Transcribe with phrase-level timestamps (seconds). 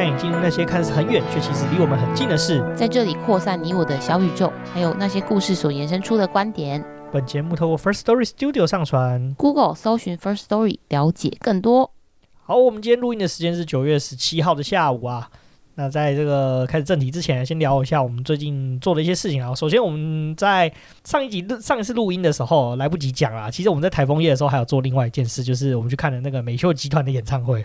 [0.00, 6.82] 带你进入那些看似很远却其实离我们很近的事，在这里扩散你我的小宇宙，还有那些故事所延伸出的观点。
[7.12, 11.90] 本节目透过 First Story Studio 上传，Google 搜寻 First Story 了解更多。
[12.44, 15.28] 好，我们今天录音的时间是九月十七号的下午啊。
[15.74, 19.54] 那在这个开始正题之前，先聊一下我们最近做的一些事情啊。
[19.54, 20.72] 首先，我们在
[21.04, 23.50] 上一集上一次录音的时候来不及讲啊。
[23.50, 27.62] 其实我们在台风夜的时候还有做另外一件事，就是我们去看了那个美秀集团的演唱会。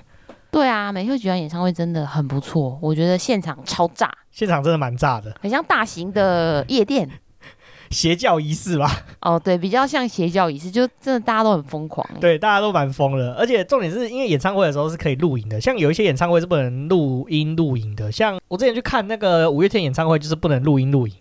[0.56, 7.10] 对啊，美秀集团演唱会真的很不错，我觉得现场超炸，现场真的蛮炸的，很像大型的夜店，
[7.92, 8.90] 邪教仪式吧？
[9.20, 21.14] 哦，对，比较像邪教仪式，就真的大家都很疯狂，对，大家都蛮疯了，而且重点是因为演唱会的时候是可以录影的，像有一些演唱会是不能录音录影的，像我之前去看那个五月天演唱会就是不能录音录影，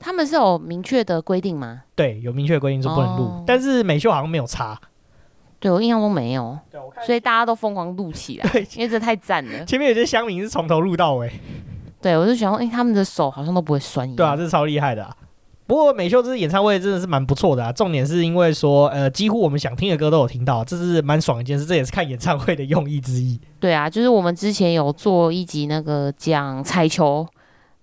[0.00, 1.82] 他们是有明确的规定吗？
[1.94, 4.76] 对，有明确规定是不能录，哦，但是美秀好像没有差。
[5.64, 6.58] 对，我印象中没有，
[7.06, 9.64] 所以大家都疯狂录起来，对，因为这太赞了。
[9.64, 11.32] 前面有些乡民是从头录到尾，
[12.02, 14.16] 对，我就想说，哎，他们的手好像都不会酸一样。
[14.16, 15.16] 对啊，这是超厉害的啊。
[15.66, 23.40] 不过美秀这次演唱会真的是蛮不错的啊，重点是因为说，呃，几乎我们想听的歌都有听到，这是蛮爽的一件事，这也是看演唱会的用意之一。
[23.58, 27.26] 对啊，就是我们之前有做一集那个讲彩球。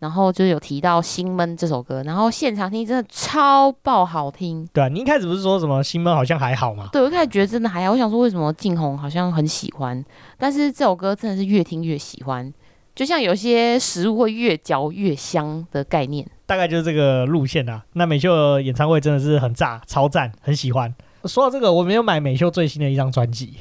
[0.01, 4.67] 然后就有提到《心闷》这首歌，然后现场听真的超爆好听。
[4.73, 6.89] 对啊，你一开始不是说什么《心闷》好像还好吗？
[6.91, 7.91] 对，我一开始觉得真的还好。
[7.91, 10.03] 我想说为什么静红好像很喜欢，
[10.39, 12.51] 但是这首歌真的是越听越喜欢，
[12.95, 17.83] 就像有些食物会越嚼越香的概念，大概就是这个路线啊。
[17.93, 20.91] 那美秀的演唱会真的是很炸，超赞，很喜欢。
[21.25, 23.57] 说到这个，我没有买美秀最新的一张专辑，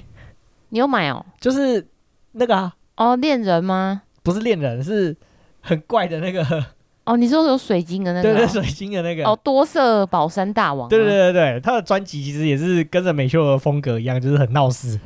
[0.70, 1.22] 你有买哦？
[1.38, 1.86] 就是
[2.32, 4.00] 那个啊，哦，恋人吗？
[4.22, 5.14] 不是恋人，是。
[5.60, 6.44] 很怪的那个
[7.04, 8.34] 哦，你说有水晶的那个？
[8.34, 10.88] 对对，水晶的那个哦，多色宝山大王。
[10.88, 15.00] 对对对对，他的专辑其实也是跟着美秀的风格一样，就是很闹事。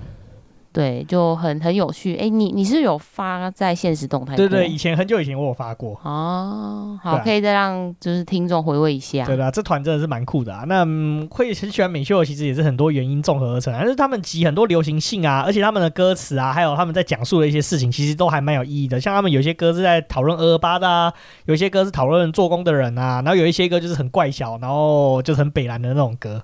[0.75, 2.17] 对，就很很有趣。
[2.17, 4.35] 哎，你你是有发在现实动态？
[4.35, 5.93] 对对，以前很久以前我有发过。
[6.03, 9.25] 哦，好，啊、可以再让就是听众回味一下。
[9.25, 10.65] 对的，这团真的是蛮酷的啊。
[10.67, 19.01] 那、嗯、会很喜欢美秀，其实也是很多原因综合而成，但是他们集很多流行性啊，而且他们的歌词啊，还有他们在讲述的一些事情，其实都还蛮有意义的。
[19.01, 21.13] 像他们有些歌是在讨论二二八的啊，
[21.45, 26.43] 有些歌是讨论做工的人啊，然后有一些歌就是很怪小，然后就是很北蓝的那种歌。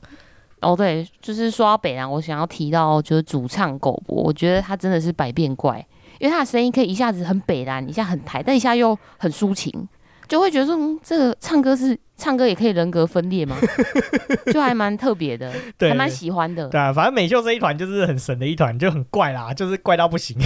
[0.61, 5.85] 哦，对，就是说到北兰，我想要提到就是主唱狗博，我觉得他真的是百变怪，
[6.19, 9.89] 因为他的声音可以一下子很北兰，一下很台，但一下又很抒情，
[10.29, 13.57] 就会觉得说，嗯，这个唱歌是唱歌也可以人格分裂吗？
[14.53, 15.51] 就还蛮特别的，
[15.81, 16.69] 还蛮喜欢的。
[16.69, 20.37] 对啊，反正美秀这一团就是很神的一团，就很怪啦，就是怪到不行，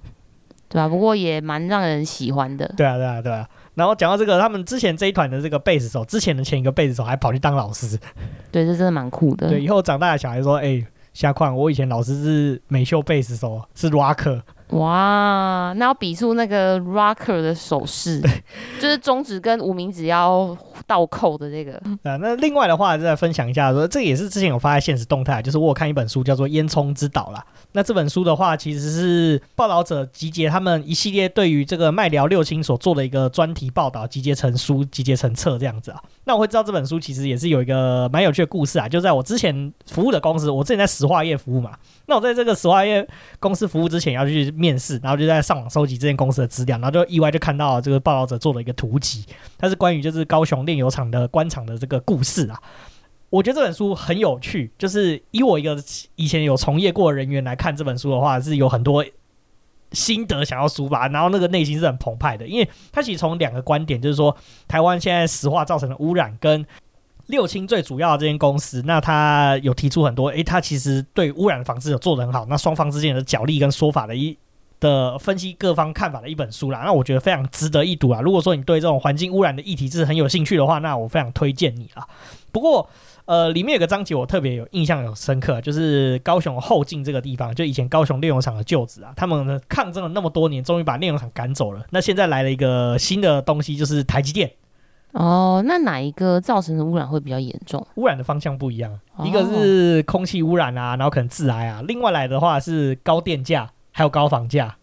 [0.68, 2.72] 对啊，不过也蛮让人喜欢的。
[2.76, 3.46] 对啊，对啊，对啊。
[3.80, 7.98] 然后讲到这个，他们之前这一团的这个贝斯手，之前的前一个贝斯手还跑去当老师，
[8.52, 9.48] 对，这真的蛮酷的。
[9.48, 18.20] 对，以后长大的小孩说：“哎、欸，瞎矿，我以前老师是美秀贝斯手，是 rocker。”哇，那要比出那个 rocker 的手势，
[18.80, 21.72] 就是中指跟无名指要倒扣的这个。
[22.04, 27.44] 啊，那另外的话再分享一下说，说这也是之前有发在现实动态，就是我有看一本书叫做《烟囱之岛》啦。
[27.72, 36.00] 那这本书的话，其实是报道者集结他们一系列对于这个麦寮六轻所做的一个专题报道，集结成书，集结成册这样子啊。
[36.24, 41.72] 那我会知道这本书其实也是有一个蛮有趣的故事啊，就在我之前服务的公司，我之前在石化业服务嘛。
[42.06, 43.06] 那我在这个石化业
[43.38, 49.24] 公司服务之前要去面试，然后就在上网收集这间公司的资料，然后就意外就看到这个报道者做了一个图集，
[49.56, 52.60] 它是关于就是高雄炼油厂的官场的这个故事啊。
[53.30, 55.82] 我觉得这本书很有趣，就是以我一个
[56.16, 59.02] 以前有从业过的人员来看这本书的话，是有很多
[59.92, 64.36] 心得想要抒发，然后那个内心是很澎湃的，因为它其实从两个观点，就是说
[64.68, 66.66] 台湾现在石化造成的污染跟
[67.26, 74.36] 六轻最主要的这间公司，那他有提出很多，诶，他其实对污染防治有做得很好，那双方之间的角力跟说法的一
[74.80, 78.20] 的分析各方看法的一本书啦，那我觉得非常值得一读啊。
[78.20, 82.06] 如果说你对这种环境污染的议题是很有兴趣的话，那我非常推荐你啊。
[82.50, 82.88] 不过，
[83.26, 91.84] 呃，里面有个章节我特别有印象有深刻，就是高雄后进这个地方，就以前高雄炼油厂的旧址啊，他们呢抗争了那么多年，终于把炼油厂赶走了。
[91.90, 94.50] 那现在来了一个新的东西，就是台积电。
[95.12, 97.84] 哦，那哪一个造成的污染会比较严重？
[97.96, 101.82] 污染的方向不一样，哦、一个是空气污染啊，然后可能致癌啊。
[101.86, 104.76] 另外来的话是高电价，还有高房价。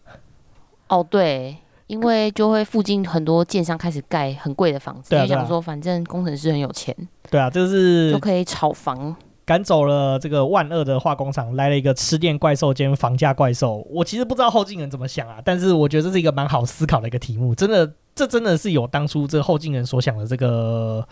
[0.88, 1.56] 哦，对，
[1.86, 6.94] 因为就会附近很多建商开始盖很贵的房子，对啊就想说反正工程师很有钱，
[7.30, 9.14] 对啊，这是就可以炒房。
[9.44, 13.76] 赶走了这个万恶的化工厂，来了一个吃电怪兽兼房价怪兽。
[13.90, 17.54] 我其实不知道后进人怎么想啊，但是我觉得这是一个蛮好思考的一个题目。
[17.54, 21.02] 真的，这真的是有当初这后进人所想的这个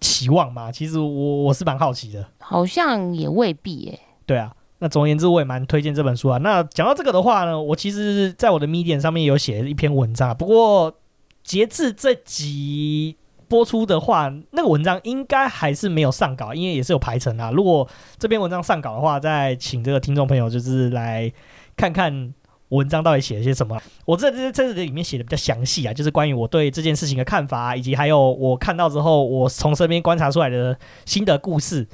[0.00, 0.72] 期望吗？
[0.72, 2.26] 其实我我是蛮好奇的。
[2.38, 4.00] 好像也未必耶、欸。
[4.24, 6.38] 对啊，那总而言之，我也蛮推荐这本书啊。
[6.38, 10.94] 那讲到这个的话呢，我其实在我的 Medium 上面有写一篇文章，不过
[11.42, 13.16] 截至这集。
[13.48, 17.50] 播出的话，那个文章应该还是没有上稿，因为也是有排程啊。
[17.50, 17.88] 如果
[18.18, 21.32] 这篇文章上稿的话，再请这个听众朋友就是来
[21.74, 22.34] 看看
[22.68, 23.80] 文章到底写了些什么。
[24.04, 31.88] 我这这这里面写的比较详细啊，就是关于我对这件事情的看法，以及还有我看到之后，我从身边观察出来的新的故事，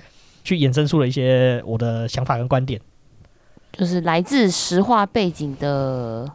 [0.45, 2.81] 去衍生出了一些我的想法跟观点，
[3.73, 6.31] 就是来自石化背景的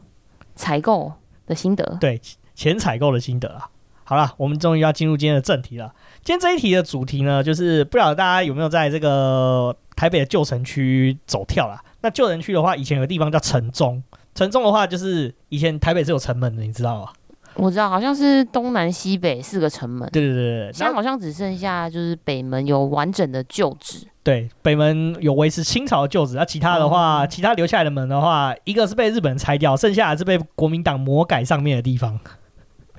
[0.55, 1.13] 采购
[1.45, 2.19] 的心得，对，
[2.53, 3.69] 前采购的心得啊。
[4.03, 5.93] 好了，我们终于要进入今天的正题了。
[6.23, 11.79] 今天这一题的主题呢，就是不晓得大家有没有在这个台北的旧城区走跳啦。
[12.01, 14.01] 那旧城区的话，以前有个地方叫城中，
[14.33, 17.11] 城中的话就是以前台北是有城门的，你知道吗？
[17.59, 20.09] 我知道，好像是东南西北四个城门。
[20.11, 24.07] 对对对对，现在好像只剩下就是北门有完整的旧址。
[24.23, 32.19] 对，北门有维持清朝的旧址，那其他的话，嗯、其他留下来的门的话，一个是被日本人拆掉，剩下的是被国民党魔改上面的地方。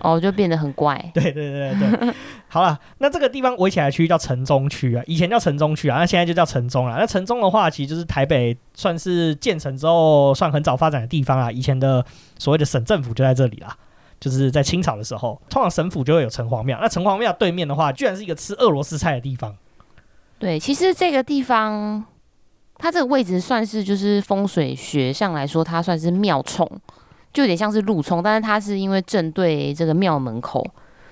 [0.00, 0.96] 哦，就变得很怪。
[1.12, 2.14] 对对对对，
[2.48, 6.96] 好了，那这个地方围起来区域叫城中区啊，以前叫城中区啊，那现在就叫城中了。
[6.98, 11.52] 那城中的话，其实就是台北算是建成之后算很早发展的地方啊。
[11.52, 12.04] 以前的
[12.38, 13.76] 所谓的省政府就在这里啦，
[14.20, 16.78] 就是在清朝的时候，通常省府就会有城隍庙。
[16.80, 19.56] 那城隍庙对面的话，居然是一个吃俄罗斯菜的地方。
[20.38, 22.04] 对，其实这个地方，
[22.76, 26.70] 它这个位置算是就是风水学上来说，它算是庙冲。
[27.32, 30.66] 就有点像是路冲，但是它是因为正对这个庙门口，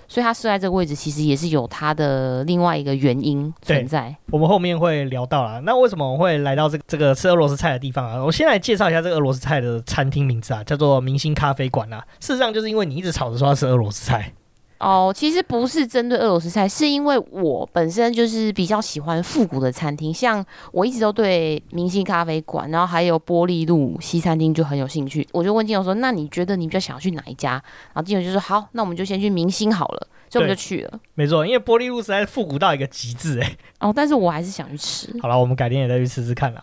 [0.08, 4.16] 所以他设在这个位置，其实也是有他的另外一个原因存在。
[4.30, 5.60] 我们后面会聊到啦。
[5.64, 8.24] 那为什么我会来到这个这个吃俄罗斯菜的地方啊？
[8.24, 12.02] 我先来介绍一下这个俄罗斯菜的餐厅名字啊，叫做明星咖啡馆啊。
[12.20, 14.32] 事实上，就是因为你一直吵着说它是俄罗斯菜。
[14.78, 25.26] 哦，其实不是针对俄罗斯菜，是因为我本身就是比较喜欢复古的餐厅，像我一直都对明星咖啡馆，然后还有玻璃路西餐厅就很有兴趣。
[25.32, 27.52] 我就问金友说：“那你觉得你比较想要去哪一家？”
[27.92, 31.00] 然后金友就说：“好，那我们就先去明星好了。”所以我们就去了。
[31.14, 33.56] 没错，因为玻璃路实在是复古到一个极致哎。
[33.80, 35.08] 哦，但是我还是想去吃。
[35.20, 36.62] 好了，我们改天也再去吃吃看啦。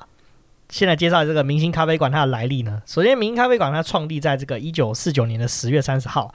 [0.69, 2.81] 现在介绍这个明星咖啡馆它的来历呢。
[2.85, 6.33] 首先，明星咖啡馆它创立在这个一九四九年的十月三十号。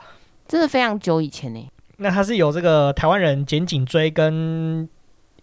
[0.50, 1.68] 真的非常久以前呢。
[1.98, 4.88] 那它是有这个台湾人简景追跟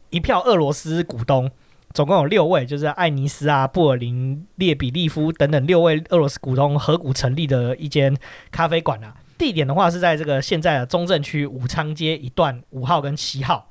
[0.10, 1.50] 一票俄罗斯股东，
[1.94, 8.14] 总共有六位，就是艾尼斯啊、布尔林、列比利夫等等六位俄罗斯股东合股成立的一间
[8.52, 9.16] 咖啡馆啊。
[9.38, 13.70] 地点的话是在这个现在的中正区武昌街一段五号跟七号。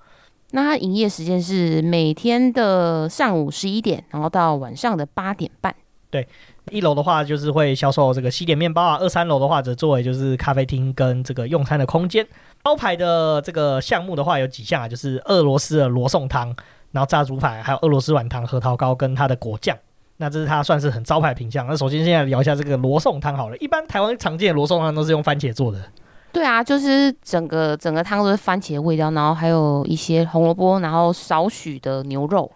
[0.53, 5.75] 那它营业时间是每天的上午十一点，然后到晚上的八点半。
[6.09, 6.27] 对。
[6.71, 12.27] 一楼的话就是会销售这个西点面包啊，二三楼的话则作为就是咖啡厅跟这个用餐的空间。
[12.65, 16.53] 招牌的这个项目的话有几项啊，就是俄罗斯的罗宋汤，
[16.91, 19.77] 然后炸猪排，还有俄罗斯软糖、核桃糕跟它的果酱。
[20.17, 21.65] 那这是它算是很招牌品相。
[21.69, 25.79] 那首先现在聊一下这个罗宋汤好了，一般台湾常见的罗宋汤都是用番茄做的。
[26.33, 32.51] 对啊，就是整个整个汤都是番茄的味道，然后还有一些红萝卜，然后少许的牛肉。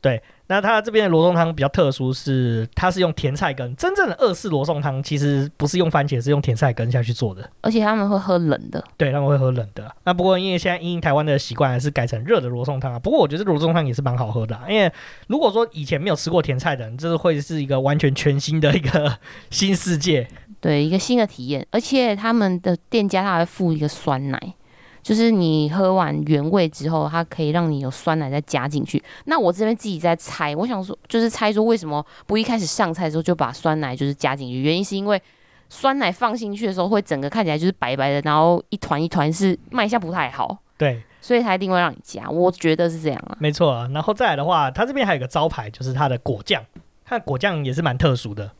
[0.00, 0.22] 对。
[0.50, 3.76] 那它这边的罗宋汤比较特殊，是它是用甜菜根。
[3.76, 7.48] 真正的二式罗宋汤其实不是用番茄，是用甜菜根下去做的。
[7.60, 9.94] 而且他们会喝冷的，对，他们会喝冷的。
[10.02, 12.98] 那不过因为现在因台湾的习惯还是改成热的罗宋汤啊。
[12.98, 14.92] 不过我觉得罗宋汤也是蛮好喝的啊，因为
[15.28, 19.16] 如果说以前没有吃过甜菜的人，这是会是一个完全全新的一个
[19.50, 20.26] 新世界，
[20.60, 21.64] 对，一个新的体验。
[21.70, 24.54] 而且他们的店家他还会附一个酸奶。
[25.02, 29.02] 就是你喝完原味之后，它可以让你有酸奶再加进去。
[29.24, 34.60] 那我这边自己在猜，我想说，就是猜说为什么不一开始上菜的时候就把酸奶就是加进去？
[34.60, 35.20] 原因是因为
[35.68, 40.58] 酸奶放进去的时候会整个看起来就是白白的，然后一团一团是卖相不太好。
[40.76, 42.28] 对，所以它一定会让你加。
[42.28, 43.36] 我觉得是这样啊。
[43.38, 43.88] 没错啊。
[43.92, 46.62] 然后再来的话，它这边还有个招牌，就是它的果酱。
[47.04, 48.50] 它的果酱也是蛮特殊的。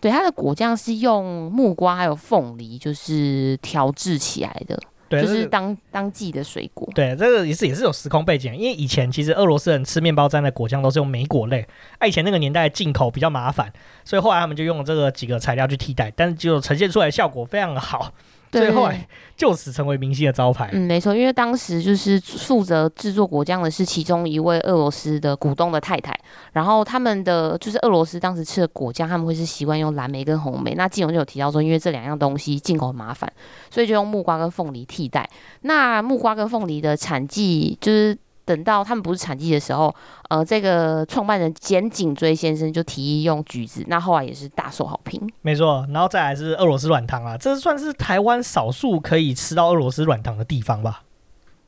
[0.00, 4.78] 对，它的果酱是用木瓜还有凤梨就是调制起来的。
[5.08, 6.88] 对，就是当、当季的水果。
[6.94, 11.66] 对，这个也是也是有时空背景，因为以前其实俄罗斯人吃面包沾的果酱都是用莓果类，
[11.98, 13.72] 啊，以前那个年代进口比较麻烦，
[14.04, 18.12] 所以后来他们就用了这个几个材料去替代，但是就呈现出来的效果非常的好。
[18.60, 20.70] 所以后来就此成为明星的招牌。
[20.72, 26.18] 嗯，没错，因为当时就是负责制作果酱的是其中一位俄罗斯的股东的太太，
[26.52, 30.74] 然后他们的就是俄罗斯当时吃的果酱，他们会是习惯用蓝莓跟红莓。
[30.74, 33.30] 那金融就有提到说，因为这两样东西进口很麻烦，
[33.70, 35.28] 所以就用木瓜跟凤梨替代。
[35.62, 38.16] 那木瓜跟凤梨的产季就是。
[38.46, 39.94] 等到他们不是产季的时候，
[40.30, 45.20] 呃，这个创办人简颈椎先生就提议用橘子，那后来也是大受好评。
[45.42, 51.02] 没错，然后再来是俄罗斯软糖啊，这算是台湾少数可以吃到俄罗斯软糖的地方吧？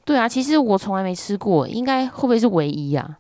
[0.05, 3.19] 对啊，其实我从来没吃过，应该会不会是唯一啊？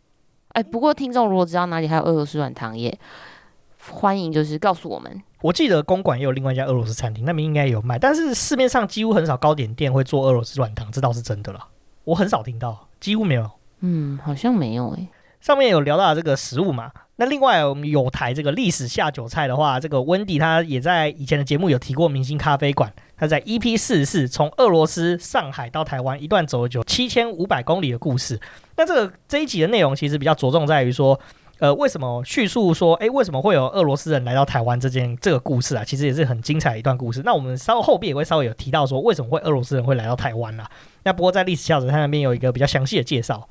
[0.50, 2.98] 哎，不过听众如果知道哪里还有俄罗斯软糖，也
[3.90, 5.22] 欢迎就是告诉我们。
[5.42, 11.60] 我记得公馆也有另外一家俄罗斯餐厅，那边应该有卖，但是市面上几乎很少糕点店会做俄罗斯软糖，这倒是真的了，
[12.04, 12.87] 我很少听到。
[13.00, 13.50] 几乎没有，
[13.80, 15.08] 嗯，好像没有诶。
[15.40, 16.90] 上面有聊到这个食物嘛？
[17.16, 22.92] 那另外我们有台这个历史下酒菜的话，这个温迪他也在以前的节目有提过明星咖啡馆。
[23.16, 28.38] 他在 EP 四十四从俄罗斯上海到台湾一段走了九七千五百公里的故事。
[28.76, 31.18] 那这个这一集的内容其实比较着重在于说。
[31.60, 35.82] 呃，为什么叙述说，哎，为什么会有俄罗斯人来到台湾这件这个故事啊？
[35.84, 37.20] 其实也是很精彩的一段故事。
[37.24, 40.70] 那我们稍后边也会稍微有提到说，为什么会俄罗斯人会来到台湾啊？
[41.08, 43.48] 那不过在历史小子他那边有一个比较详细的介绍。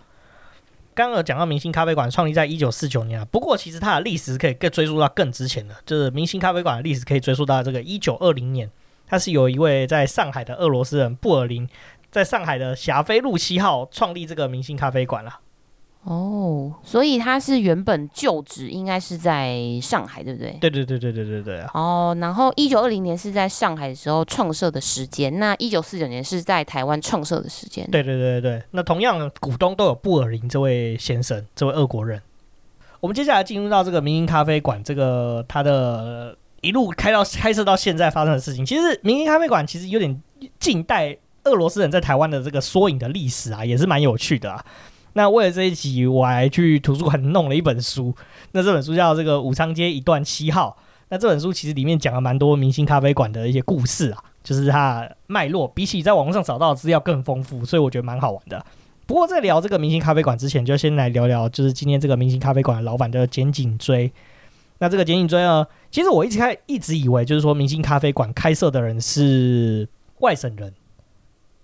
[0.94, 8.70] 刚刚有讲到明星咖啡馆创立在一九四九年啊，不过其实它的历史可以更追溯到更之前的，就是明星咖啡馆的历史可以追溯到这个一九二零年，
[9.08, 11.68] 它是有一位在上海的俄罗斯人布尔林，
[12.12, 15.40] 在上海的霞飞路七号创立这个明星咖啡馆了。
[16.10, 20.58] 哦，所以他是原本就职应该是在上海，对不对？
[20.62, 21.60] 对对对对对对对。
[21.74, 27.86] 哦，然后一九二零年是在上海的时候创设的时间，那一九四九年是在台湾创设的时间。
[27.92, 32.22] 对对对对，那同样股东都有布尔林这位先生，这位俄国人。
[33.02, 38.66] 我们接下来进入到这个民营咖啡馆，这个他的一路开到开设到现在发生的事情。
[38.66, 40.24] 其实民营咖啡馆其实有点
[40.58, 44.66] 近代俄罗斯人在台湾的这个缩影的历史啊，也是蛮有趣的啊。
[45.18, 48.14] 那为了这一集，我还去图书馆弄了一本书。
[48.54, 50.78] 那这本书叫《这个武昌街一段七号》。
[51.10, 58.64] 那这本书其实里面讲了蛮多明星咖啡馆的一些故事啊，就是它脉络比起在网络上找到的资料更丰富，所以我觉得蛮好玩的。
[59.08, 64.12] 不过在聊这个明星咖啡馆之前，就先来聊聊，就是今天这个明星咖啡馆的老板叫简景追。
[64.78, 70.72] 那这个简景追呢，其实我一直开一直以为就是说明星咖啡馆开设的人是外省人，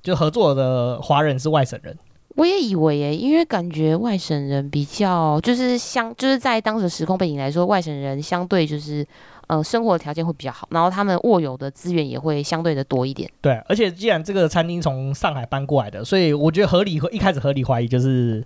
[0.01, 1.95] 就合作的华人是外省人。
[2.35, 9.05] 我也以为耶，因为感觉外省人比较就是相就是在当时时空背景来说，外省人相对就是
[9.45, 13.29] 呃生活条件会比较好，然后他们握有的资源也会相对的多一点。
[13.39, 18.43] 对，而且既然这个餐厅从上海搬过来的，所以我觉得合理和一开始合理怀疑就是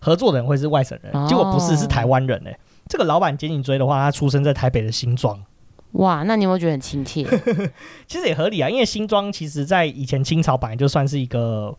[0.00, 2.56] 合作的人会是外省人，哦、结果不是，是台湾人哎。
[2.88, 5.42] 这个老板简景追的话，他出生在台北的新庄。
[5.94, 7.26] 哇，那你有没有觉得很亲切？
[8.06, 11.76] 其实也合理啊，因为新庄其实在以前清朝本来就算是一个。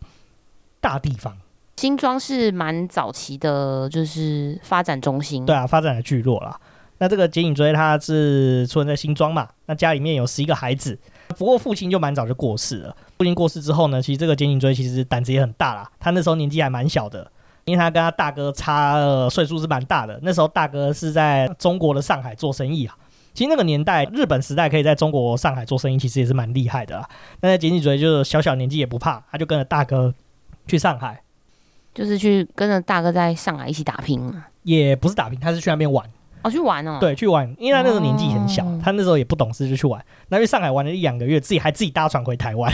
[0.80, 1.36] 大地方，
[1.76, 5.44] 新庄是蛮早期的，就是发展中心。
[5.46, 6.58] 对啊，发展的聚落啦。
[7.00, 9.48] 那这个简影追他是出生在新庄嘛？
[9.66, 10.98] 那家里面有十一个孩子，
[11.38, 12.96] 不过父亲就蛮早就过世了。
[13.18, 15.88] 父亲过世之后呢，其实这个简影追其实胆子也很大啦。
[16.00, 17.30] 他那时候年纪还蛮小的，
[17.66, 20.18] 因为他跟他大哥差了岁数是蛮大的。
[20.22, 22.96] 那时候大哥是在中国的上海做生意啊。
[23.32, 27.08] 其实那个年代，日本时代可以在中国上海做生意，其实也是蛮厉害的啊。
[27.42, 30.12] 那简景追就是小小年纪也不怕，他就跟着大哥。
[30.68, 31.20] 去上海，
[31.92, 34.32] 就是去跟着大哥在上海一起打拼，
[34.62, 36.08] 也不是打拼，他是去那边玩
[36.42, 40.00] 哦，去玩哦，对，去玩，因为他那时候年纪很小，哦、他那时候也不懂事，就去玩。
[40.28, 42.72] 那去上海玩了一两个月，自己还自己搭船回台湾，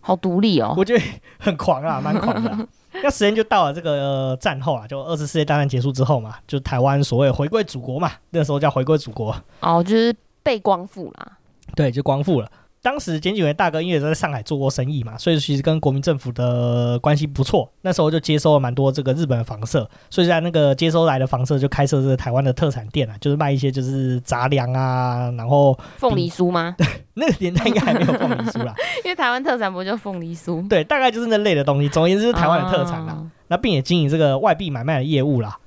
[0.00, 1.04] 好独立哦，我觉得
[1.38, 2.66] 很狂啊，蛮狂的、啊。
[3.02, 11.32] 那时间就到了这个、呃、战后啊，就二次世界大战结束之后嘛，就台湾所谓回归祖国嘛，那时候叫回归祖国，哦，就是被光复啦，
[11.74, 12.50] 对，就光复了。
[12.82, 17.68] 当时检警员大哥因为在上海做过生意嘛，所以其实跟国民政府的关系不错。
[17.82, 26.76] 那时候就接收了蛮多这个日本的房舍，所以在那个接收来的房舍就开设这个台湾的特产店啊，就是卖一些就是杂粮啊，然后凤梨酥吗？
[26.78, 28.72] 对， 那个年代应该还没有凤梨酥啦，
[29.04, 30.66] 因为台湾特产不就凤梨酥？
[30.68, 31.88] 对，大概就是那类的东西。
[31.88, 33.14] 总而言之，是台湾的特产啦。
[33.14, 35.58] 啊、那并且经营这个外币买卖的业务啦。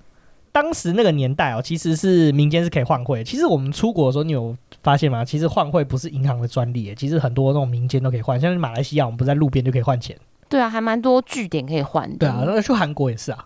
[0.51, 3.23] 当时那个年代哦，其实是民间是可以换汇。
[3.23, 5.25] 其实我们出国的时候，你有发现吗？
[5.25, 8.39] 其实换汇不是银行的专利，其实很多那种民间都可以换。
[8.39, 10.17] 像马来西亚，我们不在路边就可以换钱。
[10.47, 12.17] 对啊，还蛮多据点可以换的。
[12.17, 13.45] 对啊，那去韩国也是啊，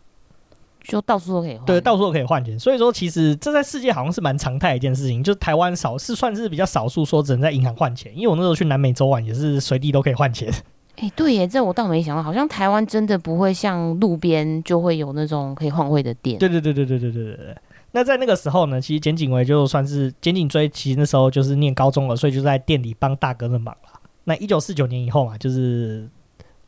[0.82, 1.66] 就到处都可以换。
[1.66, 2.58] 对，到处都可以换钱。
[2.58, 5.24] 所以说，其实这在世界好像是蛮常态的一件事情。
[5.24, 10.50] 就台湾少是算是比较少数说只能在银行换钱，因为我那时候去南美洲玩也是随地都可以换钱。
[10.98, 16.38] 哎、欸，对耶，这我倒没想到，好像台湾真的不会像路边就会有那种可以换汇的店。
[16.38, 17.58] 对对对对对对对对对。
[17.96, 24.00] 那在那个时候呢，其实简景维就算是简景追，其实那时候就是念高中了，所以就在店里帮大哥的忙了。
[24.24, 26.10] 那一九四九年以后嘛，就是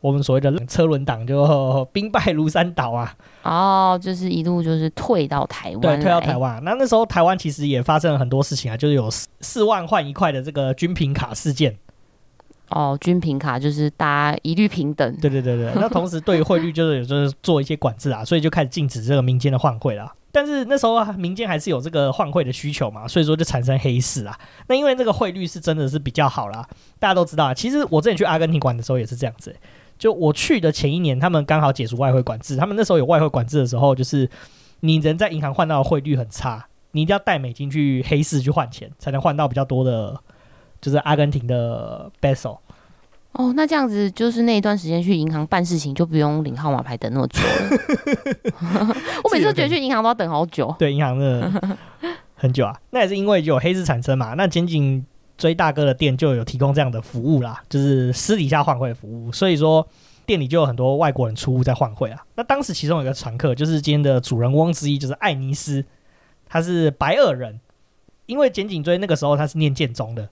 [0.00, 3.12] 我们所谓的车轮党就 兵败如山倒啊。
[3.42, 6.62] 哦，就是一路就是退到台湾，对，退到台湾。
[6.62, 11.76] 那那时候台湾其实也发生了很多事情啊，就是有四四万换一块的这个军品卡事件。
[12.70, 15.16] 哦，均平卡就是大家一律平等。
[15.16, 15.72] 对对对对。
[15.76, 20.12] 那同时对于汇率就是有就是做一些管制啊，所以就开始禁止这个民间的换汇了。
[20.32, 24.38] 但是那时候啊，民间还是有这个换汇的需求嘛，所以说就产生黑市啊。
[24.66, 26.68] 那因为这个汇率是真的是比较好啦，
[26.98, 27.54] 大家都知道啊。
[27.54, 29.56] 其实我之前去阿根廷玩的时候也是这样子欸，
[29.98, 32.54] 就我去的前一年，他们刚好解除外汇管制。
[32.56, 34.28] 他们那时候有外汇管制的时候，就是
[34.80, 40.20] 你人在银行换到的汇率很差，你一定要带美金去黑市去换钱，才能换到比较多的，
[40.86, 42.56] 就是阿根廷的 peso。
[43.32, 48.94] 哦，那这样子就是那一段时间去银行办事情就不用领号码牌等那么久了。
[49.24, 50.72] 我每次都觉得去银行都要等好久。
[50.78, 51.76] 对，银行真的
[52.36, 52.80] 很久啊。
[52.90, 54.34] 那也是因为有黑市产生嘛。
[54.34, 55.04] 那简井
[55.36, 59.32] 追大哥的店就有提供这样的服务啦，就是私底下换汇的服务。
[59.32, 59.84] 所以说
[60.24, 62.24] 店里就有很多外国人出入在换汇啊。
[62.36, 65.84] 那当时其中有一个常客，就是今天的主人翁之一，就是艾尼斯，
[66.46, 67.58] 他是白俄人。
[68.24, 70.28] 因为简井追那个时候他是念建中的。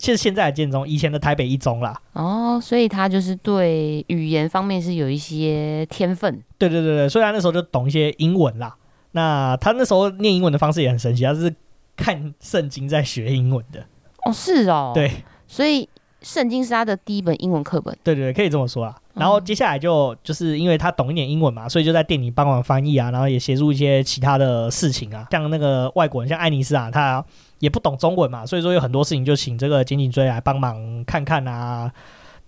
[0.00, 1.94] 其实现在的建中，以前的台北一中啦。
[2.14, 6.42] 哦，所以他就是对语言方面是有一些天分。
[6.56, 8.74] 对对对对，所以他那时候就懂一些英文啦。
[9.12, 11.54] 那他那时候念英文的方式也很神奇，他是
[11.96, 13.84] 看圣经在学英文的。
[14.24, 14.92] 哦，是哦。
[14.94, 15.10] 对，
[15.46, 15.86] 所以
[16.22, 17.96] 圣经是他的第一本英文课本。
[18.04, 18.96] 对对对，可以这么说啊。
[19.14, 27.24] 然后接下来就就是因为他懂一点英文嘛，所以就在店里帮忙翻译啊，然后也协助一些其他的事情啊，像那个外国人，像爱尼斯啊，他。
[27.60, 31.92] 也不懂中文嘛，所以说有很多事情就请这个简井追来帮忙看看啊，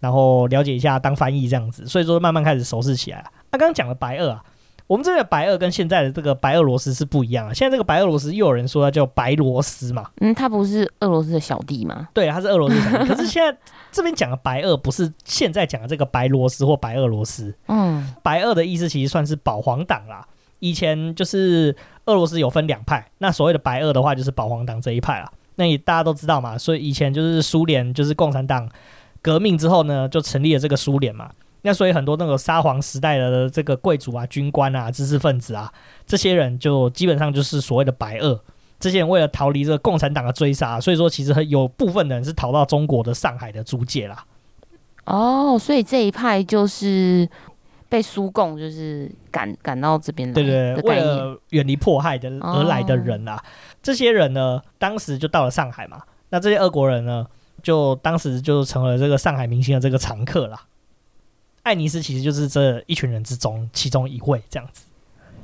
[0.00, 3.23] 然后了解一下当翻译这样子，所以说慢慢开始熟识起来。
[3.50, 4.43] 那刚刚讲的白二啊，
[4.87, 7.55] 我们这边的白俄跟现在的这个白俄罗斯是不一样的。
[7.55, 12.09] 现在这个白俄罗斯又有人说它叫白罗斯嘛，嗯，他不是俄罗斯的小弟吗？
[12.12, 13.09] 对，他是俄罗斯小弟。
[13.09, 13.57] 可是现在
[13.91, 20.27] 这边讲的白俄不是现在讲的这个白罗斯或白俄罗斯，嗯，白俄的意思其实算是保皇党啦。
[20.59, 21.75] 以前就是
[22.05, 25.31] 俄罗斯有分两派，那所谓的白俄的话就是保皇党这一派啦。
[25.57, 28.69] 那也大家都知道嘛，所以以前就是苏联就是共产党
[29.21, 31.31] 革命之后呢，就成立了这个苏联嘛。
[31.62, 35.73] 那所以很多那个沙皇时代的这个贵族啊、军官啊、知识分子啊，
[36.07, 38.40] 这些人就基本上就是所谓的白俄。
[38.78, 44.25] 这些人为了逃离这个共产党的追杀，所以说其实有部分人是逃到中国的上海的租界啦。
[45.07, 47.29] 哦，所以这一派就是。
[47.92, 53.42] 被苏共就是赶赶到这边来，对对，为了远离迫害的而来的人啊，哦、
[53.83, 56.01] 这些人呢，当时就到了上海嘛。
[56.31, 57.27] 那这些俄国人呢，
[57.62, 60.59] 就当时就成了这个上海明星的这个常客啦。
[61.62, 64.85] 艾尼斯其实就是这一群人之中其中一位，这样子。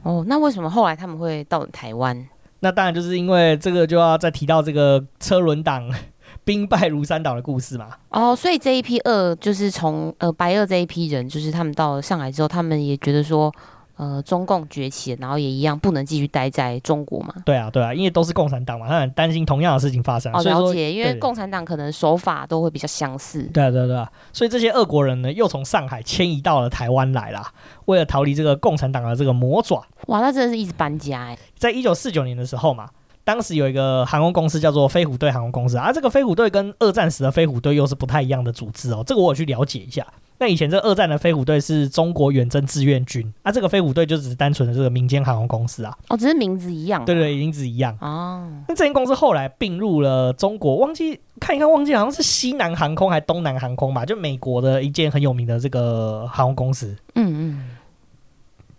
[0.02, 2.28] 哦，那为什么后来他们会到台湾？
[2.60, 5.88] 那当然就是因为这个就要再提到这个车轮党。
[6.44, 7.90] 兵败如山倒的故事嘛？
[8.08, 13.54] 哦，所以这一批二就是从呃白二这一批人，就是他们到上海之后，他们也觉得说，
[13.98, 17.34] 呃，中共崛起，然后也一样不能继续待在中国嘛。
[17.44, 20.32] 对啊，对啊，因为都是共产党嘛，他很担心同样的事情发生。
[20.32, 23.42] 哦，了解，因为共产党可能手法都会比较相似。
[23.52, 27.52] 对啊，对啊，对啊，所以这些俄国人呢，又从上海迁移到了台湾来啦，
[27.86, 29.84] 为了逃离这个共产党的这个魔爪。
[30.06, 31.38] 哇，那真的是一直搬家哎。
[31.56, 32.88] 在一九四九年的时候嘛。
[33.24, 40.06] 当时有一个航空公司叫做飞虎队航空公司啊，这个飞虎队跟二战时的飞虎队又是不太一样的组织哦，这个我有去了解一下。
[40.38, 45.96] 那以前这二战的飞虎队是中国远征志愿军啊，这个飞虎队就只是单纯的这个民间航空公司啊。
[46.08, 47.04] 哦，只是名字一样。
[47.04, 47.96] 对对，名字一样。
[48.00, 48.48] 哦。
[48.68, 56.96] 那这间公司后来并入了中国，忘记看一看，忘记好像是西南航空还是东南航空吧，就美国的一间很有名的这个航空公司。
[57.16, 57.70] 嗯嗯。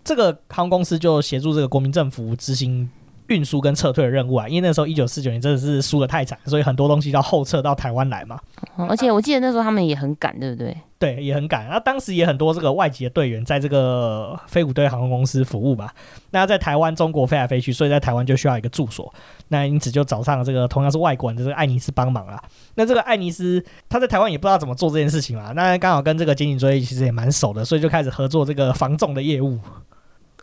[0.04, 2.90] 这个航空公司就协助这个国民政府执行。
[3.30, 8.40] 运输跟撤退的任务啊，因为那时候一九四九年真的是输的太惨，所以很多东西要后撤到台湾来嘛。
[8.76, 10.76] 哦，而且我记得那时候他们也很赶，对不对？
[11.00, 11.70] 对，也很赶。
[11.70, 15.90] 那当时也很多这个外籍的队员在这个飞虎队航空公司服务嘛。
[16.32, 19.14] 那在台湾、中国飞来飞去，所以在台湾就需要一个住所。
[19.48, 22.38] 那因此就找上了这个同样是外国人的这个艾尼斯帮忙啊。
[22.76, 25.54] 那这个艾尼斯他在台湾也不知道怎么做这件事情嘛。
[25.54, 29.58] 那刚好跟这个金井追其实也蛮熟的，所以就开始合作这个防重的业务。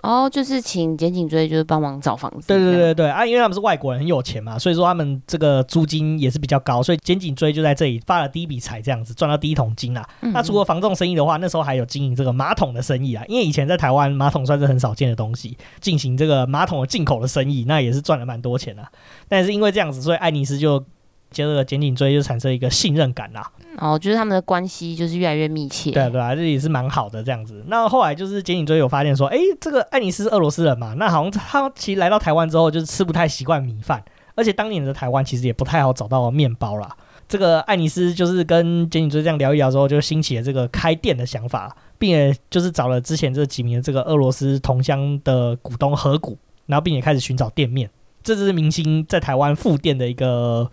[0.02, 2.46] 哦，就是请简井追，就是帮忙找房子。
[2.48, 10.06] 对对对对啊，因为他们是外国人，很有钱嘛，所以说他们这个租金也是比较高，所以简井追就在这里发了第一笔财，这样子赚到第一桶金啦。
[10.20, 18.88] 嗯嗯，那除了房仲生意的话，那时候还有经营这个马桶的生意啊，因为以前在台湾马桶算是很少见的东西，进行这个马桶的进口的生意，那也是赚了蛮多钱啊。
[19.28, 20.85] 但是因为这样子，所以爱尼斯就。
[21.37, 27.62] 接着简井椎就产生一个信任感啦，哦，就是他们的关系就是越来越密切，对啊对啊，这也是蛮好的这样子。
[27.66, 34.03] 那后来就是简井椎有发现说，哎，这个爱尼斯是俄罗斯人嘛，那好像他其实来到台湾之后就是吃不太习惯米饭，
[34.35, 36.96] 而且当年的台湾其实也不太好找到面包啦。
[37.29, 47.90] 这个爱尼斯就是跟简景追这样聊一聊之后，就兴起了这个开店的想法，并且就是找了之前这几名的这个俄罗斯同乡的股东合股，然后并且开始寻找店面。
[48.22, 50.68] 这就是明星在台湾复店的一个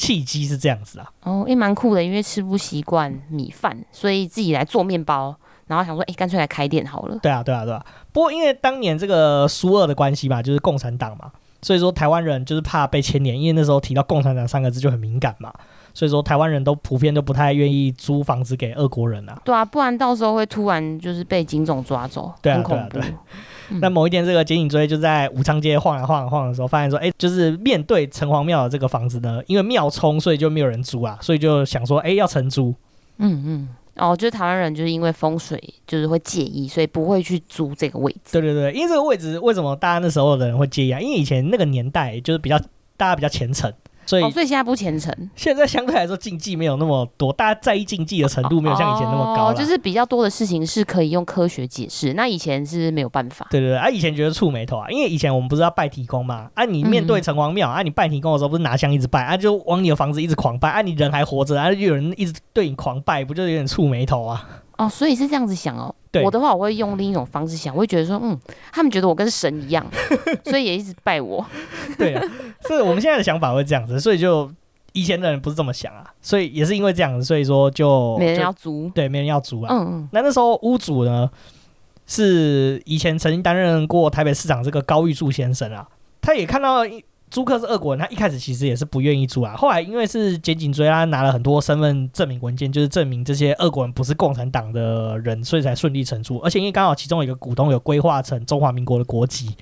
[0.00, 1.06] 契机，是这样子啊。
[1.24, 5.36] 哦，也蛮酷的，因为吃不习惯米饭，所以自己来做面包，
[5.66, 7.18] 然后想说，哎，干脆来开店好了。
[7.22, 7.84] 对啊，对啊，对啊。
[8.10, 15.52] 不过因为当年这个苏俄的关系嘛，就是共产党嘛，所以说台湾人就是怕被牵连，因为那时候提到共产党三个字就很敏感嘛，
[15.92, 19.38] 所以说台湾人都普遍都不太愿意租房子给俄国人啊。
[19.44, 22.98] 对啊，不然到时候会突然就是被警总抓走，对啊，很恐怖。
[22.98, 23.18] 对啊，对啊。
[23.80, 32.74] 那某一天，这个简景追就在武昌街晃来晃来晃的时候，发现说，哎，就是面对城隍庙的这个房子呢，因为庙冲，所以就没有人租啊，所以就想说，哎，要承租。
[33.18, 38.32] 嗯嗯，哦，就是台湾人就是因为风水就是会介意，所以不会去租这个位置。
[38.32, 41.00] 对对对，因为这个位置为什么大家那时候的人会介意啊？
[41.00, 42.58] 因为以前那个年代就是比较
[42.96, 43.72] 大家比较虔诚。
[44.10, 45.14] 所以，哦，所以现在不虔诚。
[45.36, 49.50] 现在相对来说禁忌没有那么多，大家在意禁忌的程度没有像以前那么高。
[49.50, 53.46] 哦，就是比较多的事情是可以用科学解释，那以前是没有办法。
[53.50, 64.44] 对对对，啊，以前觉得触眉头啊，因为以前我们不是要拜提公嘛，啊，你面对城隍庙，嗯、啊，你拜提公的时候不是拿香一直拜，啊，就往你的房子一直狂拜，啊，你人还活着，啊，就有人一直对你狂拜，不就有点触眉头啊？
[64.84, 65.94] 哦，所以是这样子想哦。
[66.24, 68.38] 我的话，我会用另一种方式想，我会觉得说，嗯，
[68.72, 69.86] 他们觉得我跟神一样，
[70.44, 71.44] 所以也一直拜我。
[71.98, 72.22] 对啊，
[72.66, 74.50] 所以我们现在的想法会这样子，所以就。
[74.92, 79.72] 以前的人不是这么想啊，所以也是因为这样子，所以说就没人要租，对，没人要租啊。
[79.72, 80.08] 嗯嗯。
[80.10, 81.30] 那那时候屋主呢，
[82.08, 85.86] 是以前曾经担任过台北市长这个高玉柱先生啊，
[86.20, 86.84] 他也看到
[87.30, 89.54] 租客是俄国人，他一开始其实也是不愿意租啊。
[89.56, 96.38] 后来因为是简景追，他拿了很多身份证明文件，就是证明这些俄国人不是共产党的人，所以才顺利承租。
[96.38, 99.56] 而且因为刚好其中有一个股东有规划成中华民国的国籍。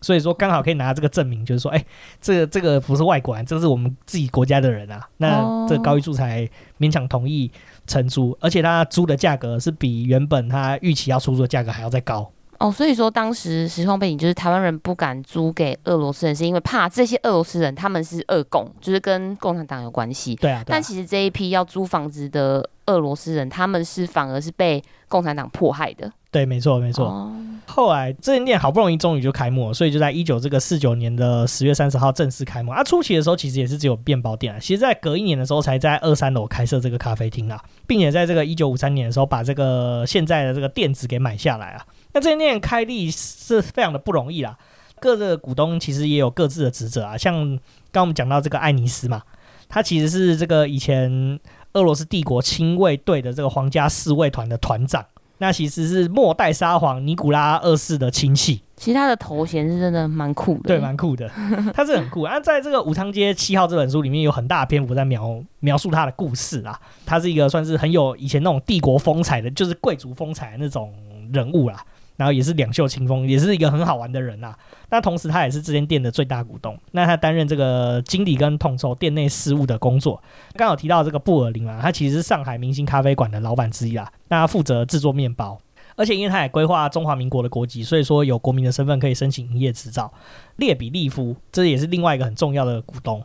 [0.00, 1.82] 所以说刚好可以拿这个证明，就是说，哎、
[2.20, 5.08] 这个这个不是外国人，这是我们自己国家的人啊。
[5.16, 6.46] 那这高玉柱才
[6.78, 7.50] 勉强同意
[7.86, 12.30] 承租，而且他租的价格是比原本他预期要出租的价格还要再高。
[12.58, 20.34] 哦，所以说当时时空背景就是台湾人不敢租给俄罗斯人，是因为怕这些俄罗斯人他们是俄共，就是跟共产党有关系。
[20.36, 20.58] 对啊。
[20.58, 20.64] 对啊。
[20.68, 26.10] 但其实这一批要租房子的俄罗斯人，他们是反而是被共产党迫害的。
[26.30, 27.06] 对，没错，没错。
[27.06, 27.32] 哦
[27.66, 32.70] 后来这间店好不容易终于就开幕了，所以就在一九这个四九年的十月三十号正式开幕。
[32.70, 41.86] 啊，初期的时候其实也是只有面包店啊，其实在隔一年的时候才在二三楼开设这个咖啡厅啊，并且在这个一九五三年的时候把这个现在的这个店址给买下来啊。
[42.14, 44.56] 那这间店开立是非常的不容易啦，
[45.00, 47.60] 各个股东其实也有各自的职责啊，像刚
[47.92, 49.22] 刚我们讲到这个爱尼斯嘛，
[49.68, 51.38] 他其实是这个以前
[51.74, 55.04] 俄罗斯帝国亲卫队的这个皇家侍卫团的团长。
[55.38, 61.28] 那其实是末代沙皇尼古拉二世的亲戚，其实他的头衔是真的蛮酷的，对，蛮酷的，
[61.74, 62.24] 他是很酷。
[62.24, 70.94] 那在这个《武昌街七号》这本书里面有很大的篇幅在描描述他的故事啦，他是一个算是很有以前那种帝国风采的，就是贵族风采的那种
[71.32, 71.84] 人物啦。
[72.16, 74.56] 然后也是两袖清风，也是一个很好玩的人啊。
[74.90, 76.78] 那同时他也是这间店的最大股东。
[76.92, 80.22] 那他担任这个经理跟统筹店内事务的工作。
[80.54, 84.10] 刚好提到这个布尔林啊，他其实是上海明星咖啡馆的老板之一啊。
[84.28, 85.58] 那他负责制作面包，
[85.96, 90.12] 而且因为他也规划中华民国的国籍，所以说有国民的身份可以申请营业执照。
[90.56, 93.24] 列比利夫这也是另外一个很重要的股东。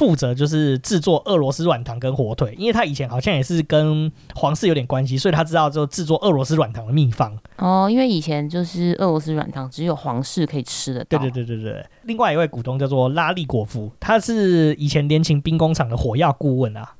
[0.00, 7.38] 负责就是制作俄罗斯软糖跟火腿，因为他以前好像也是跟皇室有点关系，所以他知道就制作俄罗斯软糖的秘方。
[7.58, 11.04] 哦，因为以前就是俄罗斯软糖只有皇室可以吃的。
[11.04, 11.84] 对对对对对。
[12.04, 16.94] 另外一位股东叫做拉利果夫，他是以前联勤兵工厂的火药顾问啊。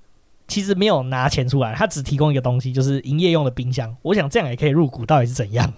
[0.46, 3.96] 其实没有拿钱出来，他只提供一个东西，就是营业用的冰箱。
[4.02, 5.72] 我想这样也可以入股，到底是怎样？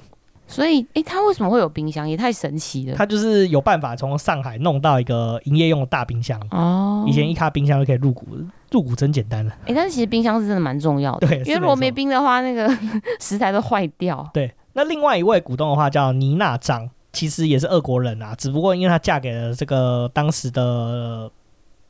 [0.52, 2.08] 所以，哎，他为什么会有冰箱？
[2.08, 2.94] 也太神奇了。
[2.94, 7.04] 他就是有办法从上海弄到一个营业用的大冰箱哦。
[7.08, 8.26] 以前一卡冰箱就可以入股，
[8.70, 9.52] 入股真简单了。
[9.64, 11.26] 诶，但是其实冰箱是真的蛮重要的。
[11.26, 12.68] 对，因为如果没冰的话，那个
[13.18, 14.28] 食材都坏掉。
[14.34, 21.30] 对，那另外一位股东的话叫妮娜张，其实也是俄国人啊，只不过因为她嫁给了这个当时的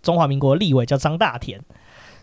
[0.03, 1.61] 中华民国立委叫张大田。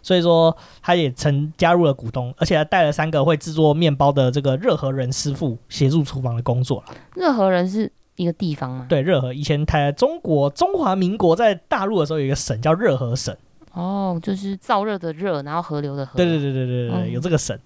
[0.02, 6.84] 所以说，他也曾加入了股东，而且还带了三个会制作面包的这个热河人师傅协助厨房的工作。
[7.16, 8.86] 热河人是一个地方吗？
[8.90, 13.36] 对，热河以前台中国中华民国在大陆的时候有一个省叫热河省。
[13.74, 16.14] 哦，就是燥热的热，然后河流的河。
[16.18, 17.58] 对对对对对对，有这个省。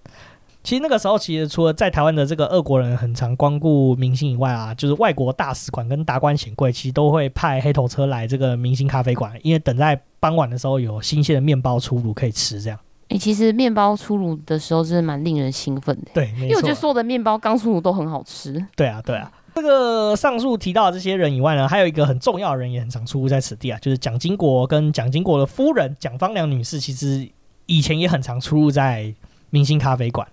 [0.64, 12.62] 嗯其实那个时候，其实除了在台湾的这个俄国人很常光顾明星以外啊，就是外国大使馆跟达官显贵，其实都会派黑头车来这个明星咖啡馆，因为等在傍晚的时候有新鲜的面包出炉可以吃。
[12.62, 12.78] 这样，
[13.10, 16.10] 哎，其实面包出炉的时候真的蛮令人兴奋的。
[16.14, 18.66] 对，因为我觉得所有的面包刚出炉都很好吃。
[18.74, 19.30] 对啊，对啊。
[19.54, 27.28] 这个上述提到的这些人以外呢，还有一个很重要的人也很常出入在此地啊，就是蒋经国跟蒋经国的夫人蒋方良女士，其实。
[27.66, 29.14] 以前也很常出入在
[29.48, 30.28] 明星咖啡馆。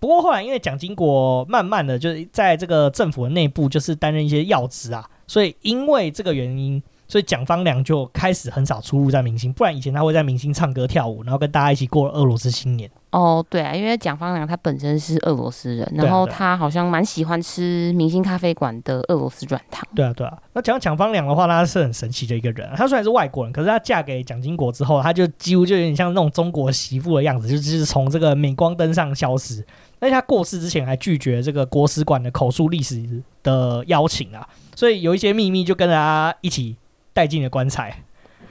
[0.00, 6.82] 不过后来因为蒋经国慢慢的就是在这个政府的内部就是担任一些要职啊，所以因为这个原因。
[7.10, 12.88] 所以蒋方良就开始很少出入在明星，不然以前他会在明星唱歌跳舞，然后跟大家一起过俄罗斯新年。
[13.10, 19.84] 哦，对啊，因为蒋方良他本身是俄罗斯人，然后他好像蛮喜欢吃明星咖啡馆的俄罗斯软糖。
[19.92, 20.38] 对啊，对啊。
[20.52, 22.70] 那讲蒋方良的话，他是很神奇的一个人。
[22.76, 29.66] 他虽然是外国人，可是他嫁给蒋经国之后，他就几乎就有点像那种中国媳妇的样子，就是从这个镁光灯上消失。
[30.00, 36.76] 而且他过世之前还拒绝这个国史馆的口述历史的邀请啊，所以有一些秘密就跟着他一起。
[37.12, 38.04] 带进了棺材，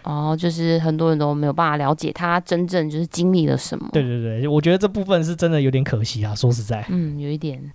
[0.04, 3.90] 哦，就是很多人都没有办法了解他真正就是经历了什么。
[3.94, 7.72] 对对对，我觉得这部分是真的有点可惜啊，说实在，嗯，有一点。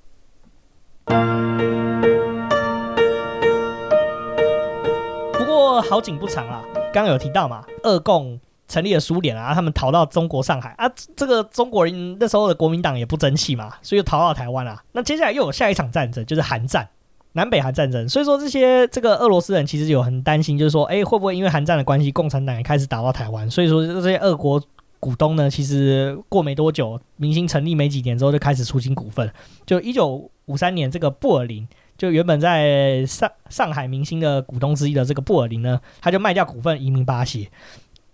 [5.33, 14.83] 不过好景不长啊，刚刚有提到嘛，二共成立了苏联啊，他们逃到中国上海啊，这个中国人那时候的国民党也不争气嘛，所以逃到台湾啊。
[14.93, 16.89] 那接下来又有下一场战争，就是韩战。
[17.37, 23.51] 南北韩战争，所以说这些这个俄罗斯人其实有很担心，就是说，哎，会不会因为韩战的关系，共产党也开始打到台湾？
[23.51, 24.63] 所以说这些俄国
[25.01, 29.29] 股东呢，其实过没多久，明星成立没几年之后就开始出清股份。
[29.67, 31.67] 就一九五三年，这个布尔林
[31.99, 37.49] 就原本在上上海明星的股东之一的这个布尔林呢，他就卖掉股份移民巴西。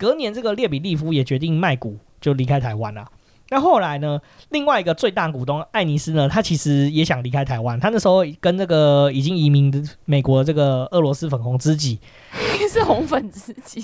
[0.00, 3.06] 隔年，这个列比利夫也决定卖股，就离开台湾了。
[3.50, 4.18] 那后来呢？
[4.50, 7.78] 另外一个最大股东艾尼斯呢，他其实也想离开台湾。
[7.78, 11.98] 他那时候跟那个已经移民的美国这个俄罗斯粉红知己，
[12.70, 13.82] 是红粉知己，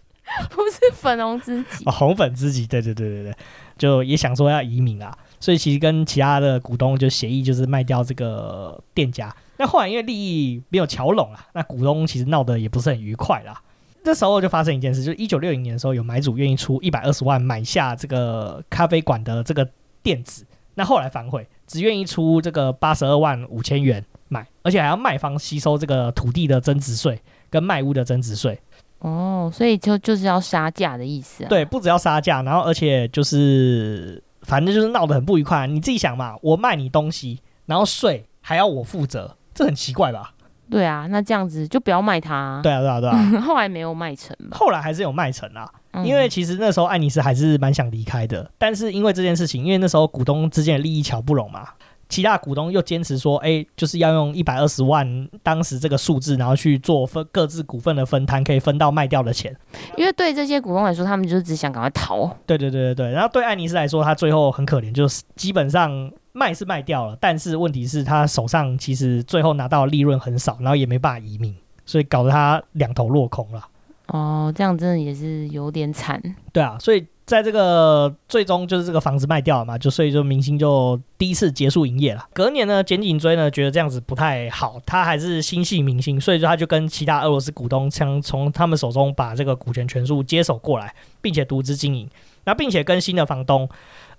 [0.48, 3.34] 不是粉红知己哦，红粉知己，对对对对对，
[3.76, 5.12] 就也想说要移民啊。
[5.40, 9.34] 所以其实跟其他的股东就协议，就是卖掉这个店家。
[9.56, 13.60] 那后来因为利益没有桥拢啊，那股东其实闹得也不是很愉快啦。
[14.02, 19.68] 这时候就发生一件事，就是一九六零年的时候，有买主愿意出一百二十万买下这个咖啡馆的这个
[20.02, 20.44] 店址。
[20.74, 28.58] 那后来反悔，只愿意出这个八十二万五千元买，而且还要卖方吸收这个土地的增值税跟卖屋的增值税。
[29.00, 31.48] 哦，所以就就是要杀价的意思啊？
[31.48, 35.66] 对，不只要杀价，然后而且就是反正就是闹得很不愉快。
[35.66, 40.34] 你自己想嘛，我卖你东西，然后税还要我负责，这很奇怪吧？
[40.70, 42.60] 对啊，那这样子就不要卖它啊。
[42.62, 43.40] 对啊，对啊，对啊。
[43.42, 44.56] 后来没有卖成吧？
[44.56, 45.68] 后来还是有卖成啊，
[46.04, 51.66] 因为其实那时候爱尼斯还是蛮想离开的，但是因为这件事情，因为那时候股东之间的利益瞧不拢嘛，
[52.08, 59.56] 其他股东又坚持说，哎，就是要用一百二十万当时这个数字，然后去做分各自股份的分摊，可以分到卖掉的钱。
[59.96, 62.26] 因为对这些股东来说，他们就是只想赶快逃。
[62.46, 66.10] 对对对对对，然后对爱尼斯来说，他最后很可怜，就是基本上。
[66.32, 73.66] 卖是卖掉了，但是问题是，他手上其实最后拿到利润很少，然后也没办法移民，所以搞得他两头落空了。
[74.08, 76.20] 哦，这样真的也是有点惨。
[76.52, 82.28] 对啊，所以在这个最终就是这个房子卖掉了嘛，就所以就明星就第一次结束营业了。
[82.32, 92.08] 隔年呢，简景追呢觉得这样子不太好，他还是心系明星，所以说他就跟其他俄罗斯股东想从他们手中把这个股权全数接手过来，并且独资经营，
[92.44, 93.68] 那并且跟新的房东。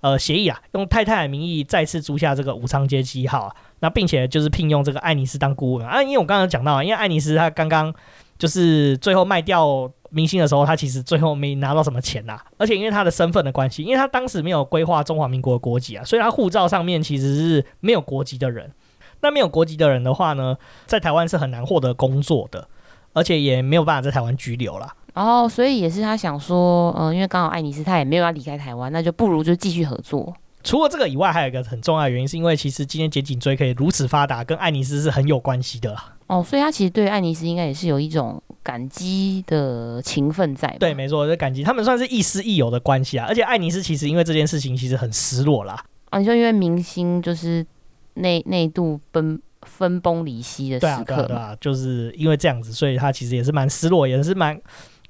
[0.02, 7.94] 呃，协议啊，用太太的名义再次租下这个武昌街七号啊，那并且就是聘用这个艾尼斯当顾问啊，因为我刚刚讲到啊，因为艾尼斯他刚刚
[8.36, 18.72] 就是最后卖掉明星的时候，他其实最后没拿到什么钱呐，而且因为他的身份的关系，因为他当时没有规划中华民国的国籍啊，所以他护照上面其实是没有国籍的人。
[19.20, 22.66] 那没有国籍的人的话呢，在台湾是很难获得工作的，
[23.12, 24.92] 而且也没有办法在台湾居留啦。
[25.14, 30.34] 哦，所以也是他想说，嗯、呃，因为刚好爱尼斯他也没有要离开台湾，那就不如就继续合作。
[30.64, 35.96] 除了这个以外，还有一个很重要的原因，是因为其实今天剪颈椎可以如此发达，跟爱尼斯是很有关系的。
[36.28, 40.74] 哦，所以他其实对爱尼斯应该也是有一种感激的情分在。
[40.78, 43.26] 对，没错，就感激他们算是亦师亦友的关系啊。
[43.28, 45.84] 而且爱尼斯其实因为这件事情其实很失落啦。
[46.10, 47.66] 啊，你说因为明星就是
[48.14, 54.58] 那那度分分崩离析的时刻，对啊，对啊，就是因为这样子，所以他其实也是蛮失落，也是蛮。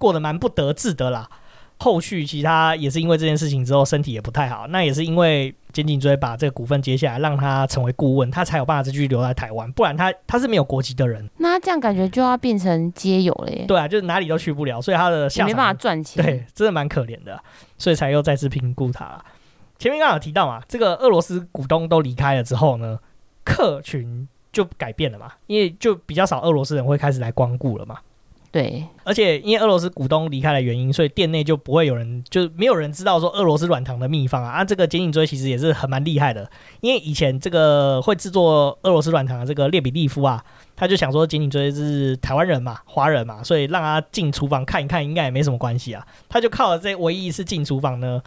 [0.02, 1.28] 过得蛮不得志的啦，
[1.78, 11.30] 后续其他也是因为这件事情之后身体也不太好，那也是因为简颈椎把这个股份接下来，让他成为顾问，他才有办法继续留在台湾，不然他他是没有国籍的人。
[11.38, 13.64] 那这样感觉就要变成街友了耶。
[13.68, 17.40] 对啊，就是哪里都去不了，所以他的下场没办法赚钱，对，真的蛮可怜的，
[17.78, 19.24] 所以才又再次评估他。
[19.78, 22.98] 前面刚刚有提到嘛，这个俄罗斯股东都离开了之后呢，
[23.44, 27.98] 客群就改变了嘛，因为就比较少俄罗斯人会开始来光顾了嘛。
[28.52, 34.50] 对，而且因为俄罗斯股东离开的原因，所以店内就不会有人，就没有人知道说俄罗斯软糖的秘方啊。
[34.50, 36.46] 啊，这个简景追其实也是很蛮厉害的，
[36.82, 40.44] 因为以前这个会制作俄罗斯软糖的这个列比利夫啊，
[40.76, 46.06] 他就想说简景追是台湾人嘛，华人嘛，所以让他进厨房看一看，应该也没什么关系啊。
[46.28, 48.20] 他就靠了这唯一一次进厨房呢，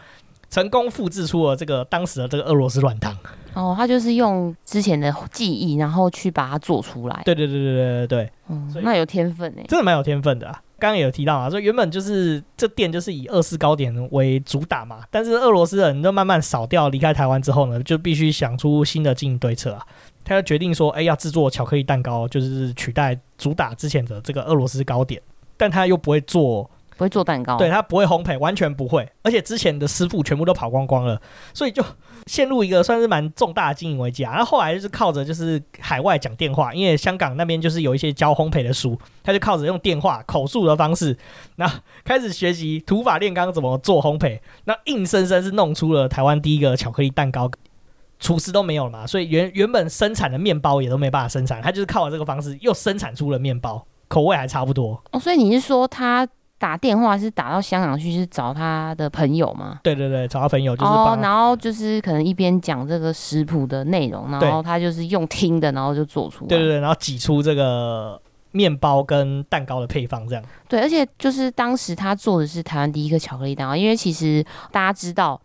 [0.49, 3.15] 成功复制出了这个当时的这个俄罗斯软糖。
[3.53, 7.21] 哦，他就是用之前的记忆，然后去把它做出来。
[7.23, 10.62] 对对对对对对对，嗯，那有天分哎，真的蛮有天分的啊。
[10.77, 19.86] 刚刚也有提到啊，说原本就是这店就是以俄式糕点为主打嘛，但是俄罗斯人都慢慢扫掉，离开台湾之后呢，就必须想出新的经营对策啊。
[20.25, 25.21] 他就决定说，哎，要制作巧克力蛋糕，就是取代主打之前的这个俄罗斯糕点，
[25.55, 26.69] 但他又不会做。
[26.97, 31.21] 不会做蛋糕，对，他不会烘焙，完全不会，而且之前的师傅全部都跑光光了，
[31.53, 31.84] 所以就
[32.25, 34.31] 陷入一个算是蛮重大的经营危机啊。
[34.31, 41.17] 然后后来就是靠着就是海外讲电话，因为香港那边就是有一些教烘焙的书，他就靠着用电话口述的方式，
[41.58, 41.69] 那
[42.05, 47.51] 开始学习土法炼钢怎么做烘焙，那硬生生是弄出了台湾第一个巧克力蛋糕，
[48.19, 55.03] 厨师都没有了嘛，所以原原本生产的面包也都没办法生产，他就是靠着这个方式又生产出了面包，口味还差不多。
[55.12, 56.25] 哦，所以你是说他？
[56.57, 59.79] 打电话是打到香港去，是找他的朋友吗？
[59.83, 60.91] 对对对，找他朋友就是。
[60.91, 66.49] 哦，然后就是可能一边讲这个食谱的内容，然后他就是用听的，然后就做出来。
[66.49, 68.19] 对对对，然后挤出这个
[68.51, 70.43] 面包跟蛋糕的配方这样。
[70.67, 75.39] 对，而且就是当时他做的是台湾第一个巧克力蛋糕，因为其实大家知道。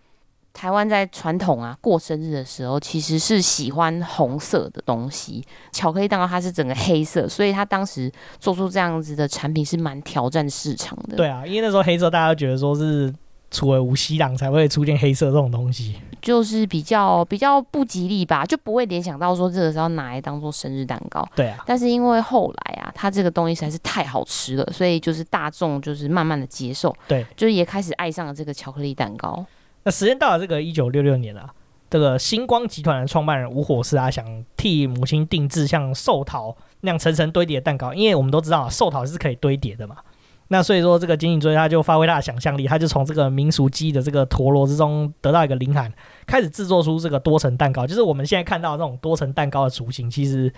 [0.52, 5.44] 台湾在传统啊过生日的时候，其实是喜欢红色的东西。
[5.72, 11.16] 巧克力蛋糕它是整个黑色，所以他当时做出这样子的产品是蛮挑战市场的。
[11.16, 13.12] 对啊，因为那时候黑色大家都觉得说是
[13.50, 21.26] 除了无锡朗才会出现黑色这种东西，就是比较比较不吉利吧，就不会联想到说这个时候拿来当做生日蛋糕。
[21.34, 29.44] 对啊，但是因为后来啊，它这个东西实在是太好吃了，所以就是大众就是慢慢的接受，对，就是也开始爱上了这个巧克力蛋糕。
[29.84, 31.50] 那时间到了这个一九六六年了，
[31.88, 39.96] 这个星光集团的创办人吴火狮啊，想替母亲定制像寿桃那样层层堆叠的蛋糕，因为我们都知道啊，寿桃是可以堆叠的嘛。
[40.52, 45.92] 那所以说，这个金井追他就发挥他的想象力，他就从这个民俗记忆的这个陀螺之中得到一个灵感，
[46.26, 50.52] 开始制作出这个多层蛋糕，就是我们现在看到这种多层蛋糕的雏形，其实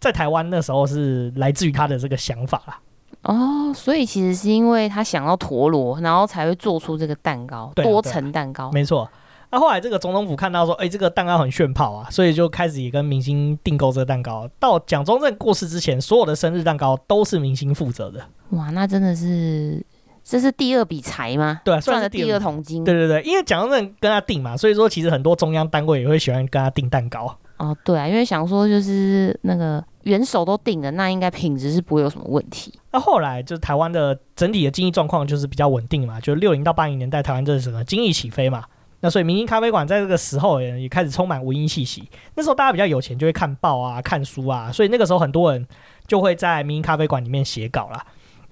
[0.00, 2.80] 在台湾那时候是来自于他的这个想法啦。
[3.22, 8.70] 哦，所以其实是因为他想要陀螺，然后才会做出这个蛋糕，啊、多层蛋糕。
[8.72, 9.08] 没错。
[9.50, 14.48] 那、啊、后来这个总统府看到说，哎，这个蛋糕很炫炮啊，所以就开始也跟明星订购这个蛋糕。
[14.58, 18.24] 到蒋中正过世之前，所有的生日蛋糕都是明星负责的。
[18.50, 19.84] 哇，那真的是，
[20.24, 21.60] 这是第二笔财吗？
[21.64, 22.82] 对，赚了第二桶金。
[22.82, 27.36] 对对对，因为蒋中正跟他订嘛，所以说其实很多中央单位也会喜欢跟他订蛋糕。
[27.62, 32.74] 哦，对啊，因为想说就是那个元首都定了，那应该品质是不会有什么问题。
[32.90, 38.64] 那后来就是台湾的整体的经济状况就是比较稳定嘛，就六零到八零年代台湾这是什么经济起飞嘛，
[38.98, 42.02] 那所以明星咖啡馆在这个时候也开始充满文艺气息。
[42.34, 45.64] 那时候大家比较有钱，就会看报啊、看书啊，所以那个时候很多人
[46.08, 48.04] 就会在明星咖啡馆里面写稿啦。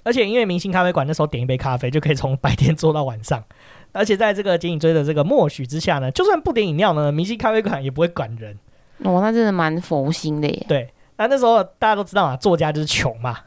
[0.04, 3.42] 而且因为明星咖啡馆那时候点一杯咖啡就可以从白天做到晚上，
[3.90, 8.56] 而且在这个剪影追的这个默许之下呢，就算不点饮料呢，明星咖啡馆也不会管人。
[9.04, 10.66] 哦，那真的蛮佛心的耶。
[10.68, 13.38] 对，那那时候大家都知道嘛，作家就是穷嘛。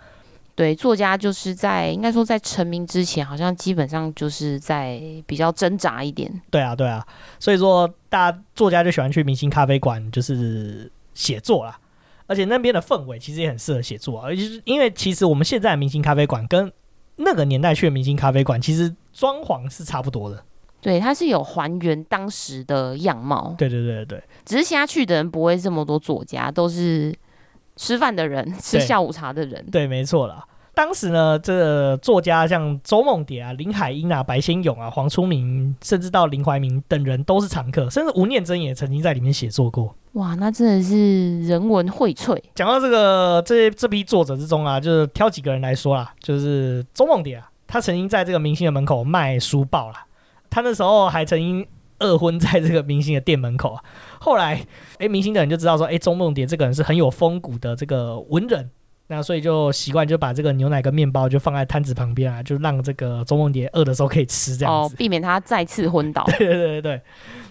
[0.56, 6.32] 对，作家就是在应该说在成名之前，好像基本上就是在比较挣扎一点。
[6.52, 7.04] 对啊，对啊，
[7.40, 11.80] 所以说大家作家就喜欢去明星咖啡馆，就是写作啦。
[12.28, 16.72] 而且那边的氛围其实也很适合写作啊，而且是因为其实我们现在的明星咖啡馆跟
[17.16, 20.44] 那个年代去的明星咖啡馆，其实装潢是差不多的。
[20.84, 23.56] 对，它是有还原当时的样貌。
[23.58, 27.12] 对对对对对，只是现在去的人不会这么多，作家都是
[27.78, 29.66] 吃饭的人，吃下午茶的人。
[29.72, 30.46] 对，对没错啦。
[30.76, 39.96] 当时呢，这个作家像周梦蝶啊、林海音啊、白先勇啊、黄初明，甚至到林怀民等人都是常客，甚至吴念真也曾经在里面写作过。
[40.14, 42.42] 哇，那真的是人文荟萃。
[42.56, 50.04] 讲到这个这这批作者之中啊，就是挑几个人来说啦，就是周梦蝶啊，他曾经在这个明星的门口卖书报啦。
[50.54, 51.66] 他那时候还曾经
[51.98, 53.84] 二婚在这个明星的店门口啊，
[54.20, 54.64] 后来
[55.00, 58.70] 哎，明星的人就知道说，哎，钟梦蝶这个人是很有风骨的这个文人，
[59.08, 66.24] 那所以就习惯就把这个牛奶跟面包就放在摊子旁边啊，就让这个钟梦蝶饿的时候可以吃这样子，哦，避免他再次昏倒。
[66.38, 67.02] 对对对对，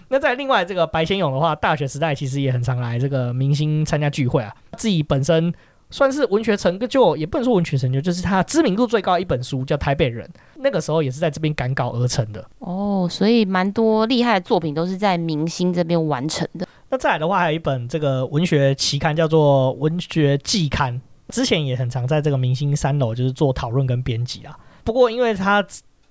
[0.07, 5.53] 那在另外这个白先勇的话，大学时代其实也很常来这个明星参加聚会啊，自己本身。
[5.93, 12.43] 算是文学成就，也不能说文学成就，就是他知名度最高的一本书叫《台北人》，那个时候也是在这边赶稿而成的。
[12.57, 16.67] 哦，所以蛮多厉害的作品都是在明星这边完成的。
[16.89, 20.95] 那再来的话，还有一本这个文学期刊叫做《文学季刊》，
[21.29, 24.57] 之前也很常在这个明星三楼就是做讨论跟编辑啊。
[24.83, 25.63] 不过，因为他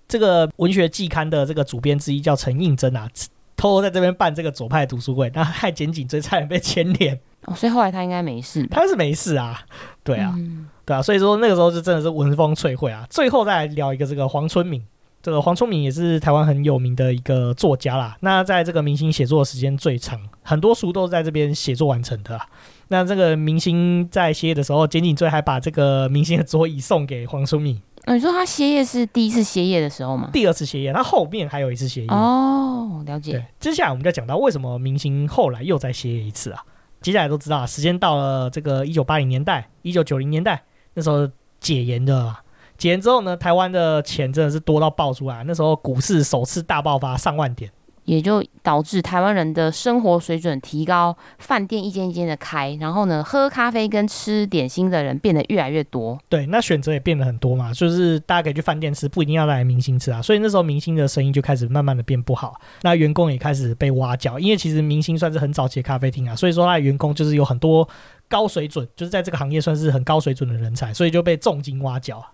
[0.06, 3.08] 这个文学季刊的这个主编之一叫陈应真啊，
[3.56, 7.18] 偷偷在这边办这个左派读书会，那害井井追差点被牵连。
[7.46, 9.60] 哦，所以后来他应该没事，他是没事啊，
[10.04, 13.06] 对啊，嗯、对啊，所以说那个时候就真的是闻风翠会啊。
[13.10, 14.80] 最后再来聊一个这个黄春明，
[15.20, 18.16] 这个黄春明也是台湾很有名的一个作家啦。
[18.20, 22.40] 那在这个明星写作的时间最长，很多书都是在这边写作完成的。
[22.88, 27.80] 那这个明星在歇业的时候，简井追还把这个明星的桌椅送给黄春明。
[28.04, 30.28] 嗯，你说他歇业是第一次歇业的时候吗？
[30.32, 32.08] 第二次歇业，他后面还有一次歇业。
[32.08, 33.32] 哦，了解。
[33.32, 36.62] 对，接下来我们就讲到为什么明星后来又再歇业一次啊？
[37.02, 40.62] 接下来都知道，时间到了这个一九八零年代、一九九零年代，
[40.94, 41.28] 那时候
[41.60, 42.34] 解严的。
[42.78, 47.70] 解严之后呢，台湾的钱真的是多到爆出来，那时候股市首次大爆发，上万点。
[48.04, 56.18] 也就导致台湾人的生活水准提高，饭店一间一间的开，然后呢，喝咖啡跟吃点心的人变得越来越多。
[56.28, 60.20] 对，那选择也变得很多嘛，就是大家可以去饭店吃，不一定要来明星吃啊。
[60.20, 67.88] 所以那时候明星的生意就开始慢慢的变不好，那员工也开始被挖角，因为其实明星算是很早期的咖啡厅啊，所以说他的员工就是有很多
[68.28, 72.24] 高水准，就是在这个行业算是很高水准的人才，所以就被重金挖角。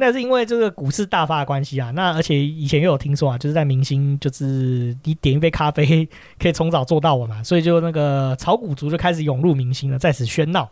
[0.00, 10.68] 那是因为这个股市大发的关系啊，那而且以前又有听说啊，就是在明星，就是你点一杯咖啡可以从早做到晚嘛，所以就那个炒股族就开始涌入明星了，在此喧闹，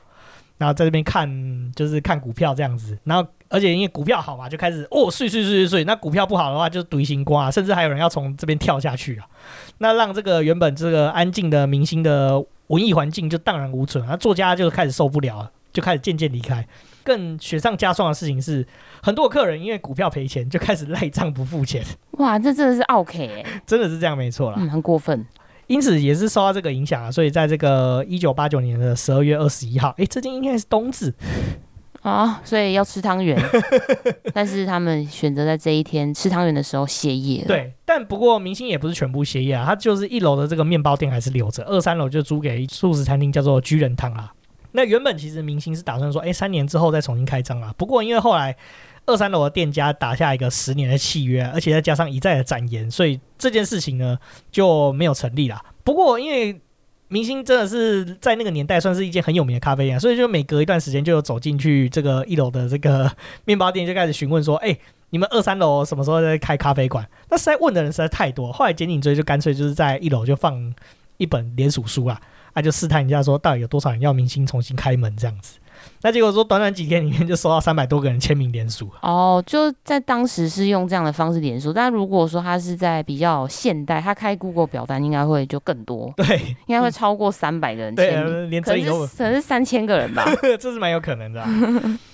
[0.59, 1.29] 然后在这边看
[1.74, 9.27] 就是看股票这样子，然后而且因为股票好嘛，就开始哦睡睡睡睡睡，那股票不好的话就独行瓜，甚至还有人要从这边跳下去啊，
[9.79, 16.64] 那让这个原本这个安静的明星的文艺环境就荡然无存，那作家就开始受不了了，就开始渐渐离开。
[17.07, 18.66] 更雪上加霜的事情是，
[19.00, 21.80] 很多客人因为股票赔钱，就开始赖账不付钱。
[22.18, 25.24] 哇，这真的是奥客哎， 真的是这样，没错啦，嗯，很过分。
[25.68, 31.12] 因此也是受到这个影响啊，所以在这个一九八九年的十二月二十一号，哎，这天应该是冬至
[32.02, 33.36] 啊，所以要吃汤圆。
[34.32, 37.48] 但是他们选择在这一天吃汤圆的时候歇业了。
[37.48, 44.32] 对，但不过明星也不是全部歇业啊，他就是一楼的这个面包店还是留着，二三楼就租给素食餐厅，叫做居人汤啊。
[44.77, 47.74] 那原本其实明星是打算说，哎，三年之后再重新开张啊。
[47.79, 48.55] 不过因为后来
[49.07, 54.18] 二三楼的店家打下一个十年的契约，而且再加上一再的展延，所以这件事情呢
[54.53, 55.59] 就没有成立了。
[55.83, 56.61] 不过因为
[57.09, 63.11] 明星真的是在那个年代算是一间很有名的咖啡店，所以就每隔一段时间就有走进去这个一楼的这个
[63.47, 64.77] 面包店，就开始询问说，哎，
[65.09, 67.09] 你们二三楼什么时候在开咖啡馆？
[67.31, 70.74] 那实在问的人实在太多，后来简井追就干脆就是在一楼就放
[71.16, 72.20] 一本联署书啊。
[72.57, 75.59] 他就试探一下，说到底有多少人要明星重新开门这样子。
[76.00, 78.88] 那结果说，短短几天里面就收到三百多个人签名联署。
[79.02, 81.70] 哦，就在当时是用这样的方式联署。
[81.70, 86.11] 但如果说他是在比较现代，他开 Google 表单应该会就更多。
[86.16, 88.32] 对，应该会超过三百个人签名。
[88.32, 90.24] 对，连这有可能是三千个人吧？
[90.59, 91.50] 这是蛮有可能的、啊。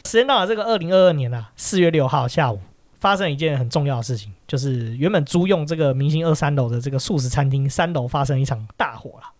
[0.06, 2.58] 时间到了这个二零二二年啊，四月六号下午，
[2.98, 9.31] 发生一件很重要的事情，就是原本租用这个明星二三楼的这个素食餐厅三楼发生一场大火了。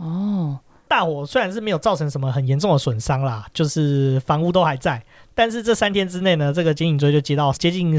[0.00, 5.02] 哦，大火虽然是没有造成什么很严重的损伤啦，就是房屋都还在，
[5.34, 7.94] 但是这三天之内呢，这个简影追就接到接近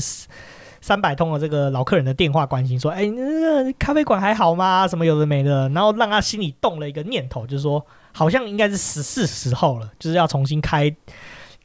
[0.82, 4.88] 三百通的这个老客人的电话关心，说：“哎，那个咖啡馆还好吗？
[4.88, 10.92] 什么有的没的。”然后让他心里动了一个念头，就是说，好像应该是是是时候了，就是要重新开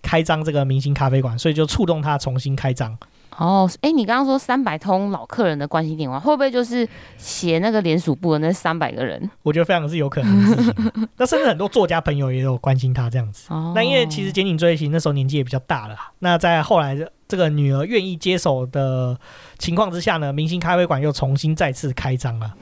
[0.03, 2.95] 开张这个明星咖啡馆，所以就触动他重新开张。
[3.39, 9.31] 哦，哎，你刚刚说三百通老客人的关心电话，会不会就是写那个联署部的那三百个人？
[9.43, 11.09] 我觉得非常是有可能的事情。
[11.19, 13.47] 那甚至很多作家朋友也有关心他这样子。
[13.51, 15.95] 哦，那因为其实简井追其实那时候年纪也比较大了。
[16.21, 16.97] 那在后来
[17.29, 19.19] 这个女儿愿意接手的
[19.59, 22.55] 情况之下呢，明星咖啡馆又重新再次开张了。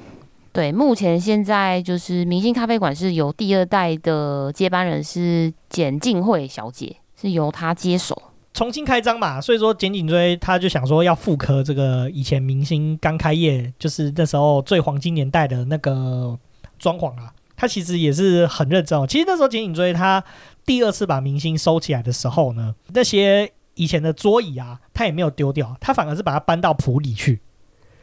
[0.52, 8.20] 对，目前现在就是明星咖啡馆是由第二代的接班人是简静惠小姐，是由她接手。
[8.54, 16.38] 重新开张嘛，所以说简井追他就想说要复刻这个以前明星刚开业，就是那时候最黄金年代的那个
[16.78, 17.32] 装潢啊。
[17.56, 19.06] 他其实也是很认真哦。
[19.06, 20.22] 其实那时候简井追他
[20.64, 27.40] 第二次把明星收起来的时候呢，那些以前的桌椅啊，他也没有丢掉，他反而是把它搬到普里去。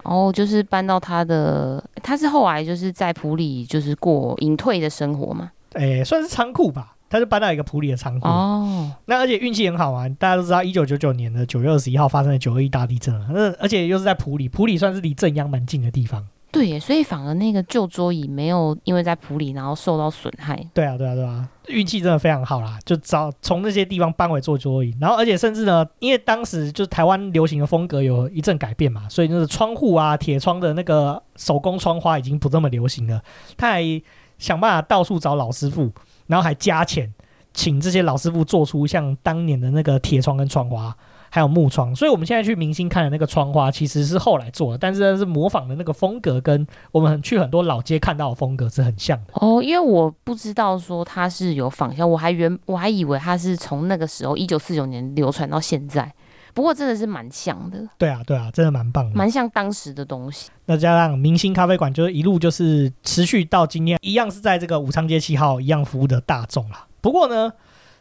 [0.03, 5.51] 哦，就是搬到他的，他是后来就是在普里就是过隐退的生活嘛。
[5.73, 6.95] 诶，算是仓库吧。
[7.11, 10.07] 他就搬到一个普里的仓库哦，那而且运气很好啊！
[10.17, 16.25] 大家都知道，一九九九年的九月二十一号发生了九二一大地震了，那而且又是在普里，普里算是离震央蛮近的地方。
[16.53, 20.61] 对耶，所以反而那个旧桌椅没有因为在普里然后受到损害。
[20.73, 22.77] 对啊，对啊，对啊，运气真的非常好啦！
[22.85, 33.21] 就找从那些地方搬回做桌椅，然后而且甚至呢，因为当时就台湾流行的风格有一阵改变嘛，所以就是窗户啊、铁窗的那个手工窗花已经不这么流行了。
[33.55, 34.01] 他还
[34.37, 35.89] 想办法到处找老师傅。
[36.31, 37.13] 然后还加钱，
[37.53, 40.95] 请这些老师傅做出像当年的那个铁窗跟窗花，
[41.29, 41.93] 还有木窗。
[41.93, 49.33] 所以我们现在去明星看的那个窗花，其实是后来做的，但是是模仿的那个风格，跟我们去很多老街看到的风格是很像的。
[49.33, 56.09] 哦，因为我不知道说它是有仿效，我还原我还以为它是从那个时候一九四九年流传到现在。
[56.53, 57.87] 不过真的是蛮像的。
[57.97, 60.49] 对啊，对啊，真的蛮棒的，蛮像当时的东西。
[60.65, 66.87] 那加上明星咖啡馆，就是一路就是持续到今天，一样是在这个武昌街七号一样服务的大众啦。
[67.01, 67.51] 不过呢，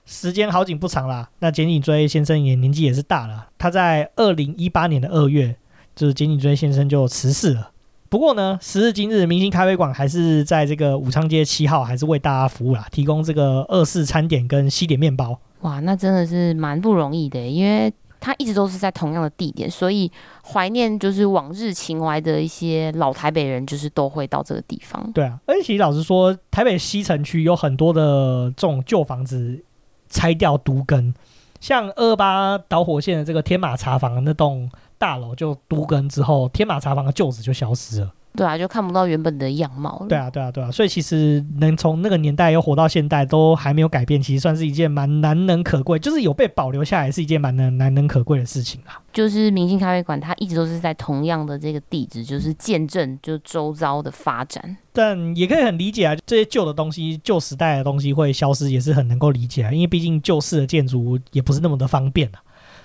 [0.04, 5.56] 时间好景不长啦，那简景追先生也年纪也是大了，他在二零一八年的二月，
[5.94, 7.70] 就是简景追先生就辞世了。
[8.08, 15.38] 不过呢，时至今日，明星咖啡馆还是在这个武昌街七号，还是为大家服务啦，提供这个二式餐点跟西点面包。
[15.60, 20.10] 哇，那真的是蛮不容易的，因为他一直都是在同样的地点，所以
[20.44, 25.10] 怀念就是往日情怀的一些老台北人，就是都会到这个地方。
[25.12, 29.64] 对啊，而且其实老师说，台北西城区有很多的这种旧房子
[30.08, 31.14] 拆掉独根，
[31.60, 34.70] 像二八导火线的这个天马茶坊那栋。
[35.00, 38.12] 大楼就独根之后，天马茶坊的旧址就消失了。
[38.36, 40.06] 对啊，就看不到原本的样貌了。
[40.08, 40.70] 对啊，对啊，对啊。
[40.70, 49.02] 所以其实能从那个年代又活到现代，都还没有改变，其实算是一件蛮难能可贵，就是有被保留下来，是一件蛮难难能可贵的事情啊。
[49.12, 54.76] 就是明星咖啡馆，它一直都是在同样的这个地址，就是见证就周遭的发展。
[54.92, 59.72] 但也可以很理解啊，这些旧的东西、旧时代的东西会消失，也是很能够理解啊。
[59.72, 62.38] 因为毕竟旧式的建筑也不是那么的方便啊，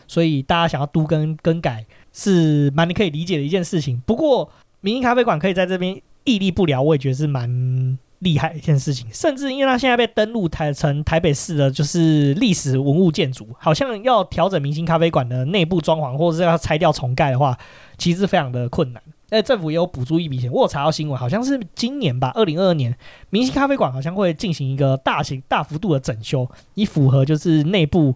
[0.07, 1.85] 所以大家想要都更更改。
[2.17, 4.01] 是蛮可以理解的一件事情。
[4.05, 4.49] 不过，
[4.85, 9.07] 明星咖啡馆可以在这边屹立不摇，我也觉得是蛮厉害一件事情。
[9.11, 17.57] 甚至因为它现在被登录台成台北市的就是历史文物建筑，好像要调整明星咖啡馆的内部装潢，或者是要拆掉重盖的话，
[17.97, 19.01] 其实非常的困难。
[19.31, 20.51] 而政府也有补助一笔钱。
[20.51, 22.95] 我有查到新闻，好像是今年吧，二零二二年，
[23.31, 28.13] 明星咖啡馆好像会进行一个大型大幅度的整修，以符合就是内部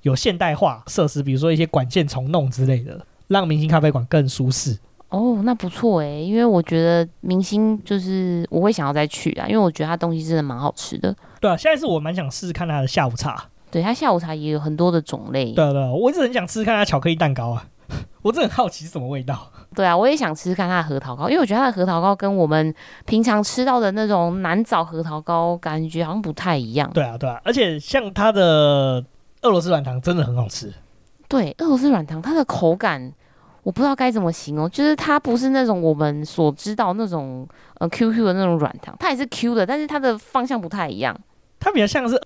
[0.00, 3.04] 有现代化设施，比如说一些管线重弄之类的。
[3.28, 4.76] 让明星咖啡馆更舒适
[5.10, 11.14] 哦，那不错诶，因为我觉得明星就是我会想要再去啊，因为我觉得他东西真的蛮好吃的。
[11.40, 13.44] 对啊，现在是我蛮想试试看他的下午茶。
[13.70, 15.52] 对，他下午茶也有很多的种类。
[15.52, 17.66] 对对，我一直很想吃吃看他巧克力蛋糕啊，
[18.22, 19.50] 我真的很好奇是什么味道。
[19.74, 22.72] 对啊，我也想吃吃看他的核桃糕，因为我觉得他的核桃糕跟我们
[23.04, 26.88] 平常吃到的那种南枣核桃糕感觉好像不太一样。
[26.94, 29.04] 对啊，对啊，而且像他的
[29.42, 30.72] 俄罗斯软糖真的很好吃。
[31.28, 33.12] 对，俄罗斯软糖它的口感。
[33.62, 37.46] 我不知道该怎么形容，就是它不是那种我们所知道那种
[37.78, 41.14] 呃 QQ 的那种软糖，它也是 Q 的，但是它的方向不太一样。
[41.58, 42.18] 它比较像是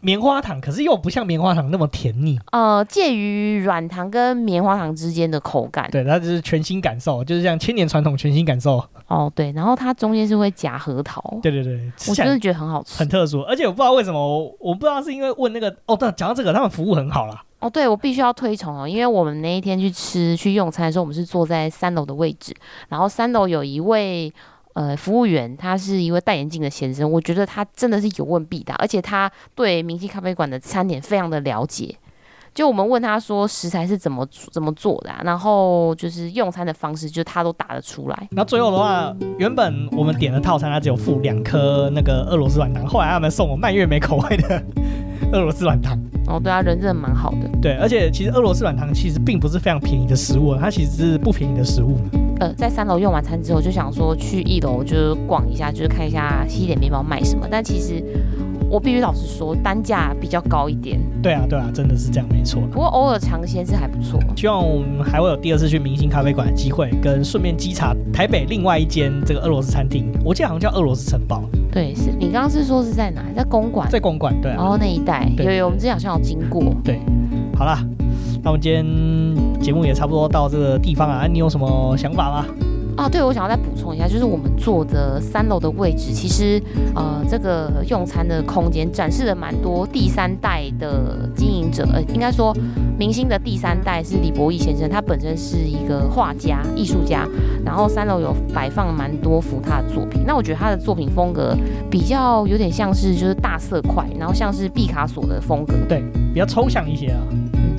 [0.00, 2.40] 棉花糖，可是又不像棉花糖那么甜腻。
[2.50, 5.88] 呃，介于软糖跟棉花糖之间的口感。
[5.92, 8.82] 对，它就是全新感受，就是像千年传统全新感受。
[9.06, 11.22] 哦，对，然后它中间是会夹核桃。
[11.42, 13.42] 对对对，我真的觉得很好吃，很特殊。
[13.42, 17.44] 而且我不知道为什么，我不知道是因为问那个哦，对，讲到这个，他们服务很好啦。
[17.60, 22.54] 哦，对，我必须要推崇哦，因为我们那一天去吃去用餐的时候，我们是坐在三楼的位置，
[22.88, 24.32] 然后三楼有一位
[24.72, 31.94] 呃服务员，他是一位戴眼镜的先生，我觉得他真的是有问必答，而且他对明星咖啡馆的餐点非常的了解。
[32.52, 38.28] 就我们问他说食材是怎么怎么做的啊，然后就是用餐的方式，就他都答得出来。
[38.32, 44.60] 那最后的话，原本我们点的套餐，他只有附两颗那个俄罗斯软糖，后来他们送我蔓越莓口味的
[45.32, 45.98] 俄罗斯软糖。
[46.26, 47.48] 哦，对啊，人真的蛮好的。
[47.60, 51.98] 对，而且其实俄罗斯软糖其实并不是非常便宜的食物，它其实是不便宜的食物。
[52.40, 57.46] 呃，在三楼用完餐之后，就想说去一楼就是逛一下，就是看一下西点面包卖什么。
[57.50, 58.02] 但其实
[58.70, 60.98] 我必须老实说，单价比较高一点。
[61.22, 62.62] 对啊，对啊，真的是这样，没错。
[62.72, 64.18] 不过偶尔尝鲜是还不错。
[64.34, 71.42] 希望我们还会有第二次去明星咖啡馆的机会，跟顺便稽查台北另外一间这个俄罗斯餐厅，我记得好像叫俄罗斯城堡。
[71.70, 73.22] 对，是你刚刚是说是在哪？
[73.36, 73.86] 在公馆。
[73.90, 74.54] 在公馆，对啊。
[74.56, 76.74] 然后那一带有有，我们之前好像有经过。
[76.82, 76.98] 对，
[77.54, 77.84] 好啦，
[78.42, 78.82] 那我们今天
[79.60, 82.46] 节目也差不多到这个地方啊，你有什么想法吗？
[82.96, 86.62] 啊，对，我想要再补充一下，就是我们坐的三楼的位置，其实
[86.94, 92.54] 呃，这个用餐的空间展示了蛮多第三代的经营者，呃，应该说
[92.98, 97.26] 明星的第三代是李博义先生，他本身是一个画家、艺术家，
[97.64, 101.56] 然后三楼有摆放蛮多幅他的作品，那我觉得他的作品风格
[101.90, 106.02] 比较有点像是就是大色块，然后像是毕卡索的风格，对，
[106.34, 107.20] 比较抽象一些啊。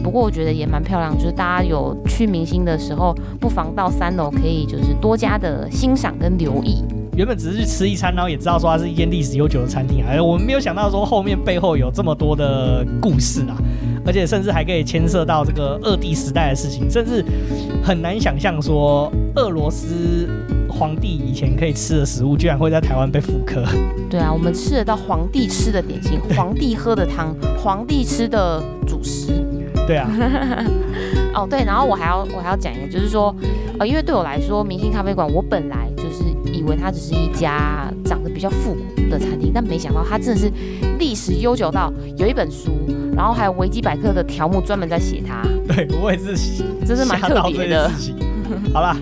[0.04, 6.84] 不过我觉得也蛮漂亮，就是大家有去明星的时候，不妨到三楼可以就是多加的欣赏跟留意。
[7.18, 13.56] 原本只是去吃一餐，然后也知道说它是一间历史悠久的餐厅啊，我们没有想到说后面背后有这么多的故事啊，
[14.06, 17.24] 而且甚至还可以牵涉到这个二帝时代的事情，甚至
[17.84, 20.28] 很难想象说俄罗斯
[20.70, 23.62] 皇帝以前可以吃的食物，居然会在台湾被复刻。
[24.10, 29.34] 对啊，我们吃得到皇帝吃的点心， 皇帝喝的汤，皇帝吃的主食。
[29.88, 30.10] 对啊，
[31.34, 33.36] 哦对，然后我还要我还要讲一个，就是说，
[33.80, 40.52] 呃，因为对我来说，明星咖啡馆，我本来就是以为它只是一家长得比较复古的餐厅，但没想到它真的是
[41.00, 42.72] 历史悠久到有一本书，
[43.16, 45.42] 然后还有维基百科的条目专门在写它。
[45.68, 47.92] 对，我也是，真是蛮特别的。
[48.74, 48.96] 好啦。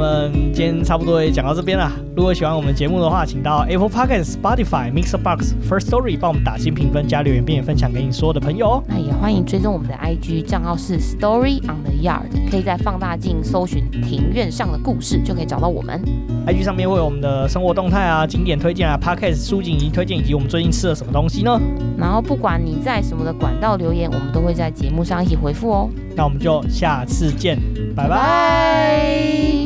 [0.00, 1.92] 我们今天差不多也讲到这边了。
[2.16, 8.82] 如果喜欢我们节目的话，请到 Apple Podcast、Spotify、Mixer Box、First Story 帮我们打新评分、加留言，并且分享给你所有的朋友哦。
[8.88, 16.02] 那也欢迎追踪我们的 IG 账号是 Story on the Yard，可以在放大镜搜寻“庭院上的故事”，就可以找到我们。
[16.46, 21.60] IG 上面会有我们的生活动态啊、景点推荐啊、Podcast 书籍以及推荐，以及我们最近吃了什么东西呢？
[21.98, 25.90] 然后不管你在什么的管道留言，我们都会在节目上一起回复哦。
[26.16, 27.58] 那我们就下次见，
[27.94, 29.59] 拜拜。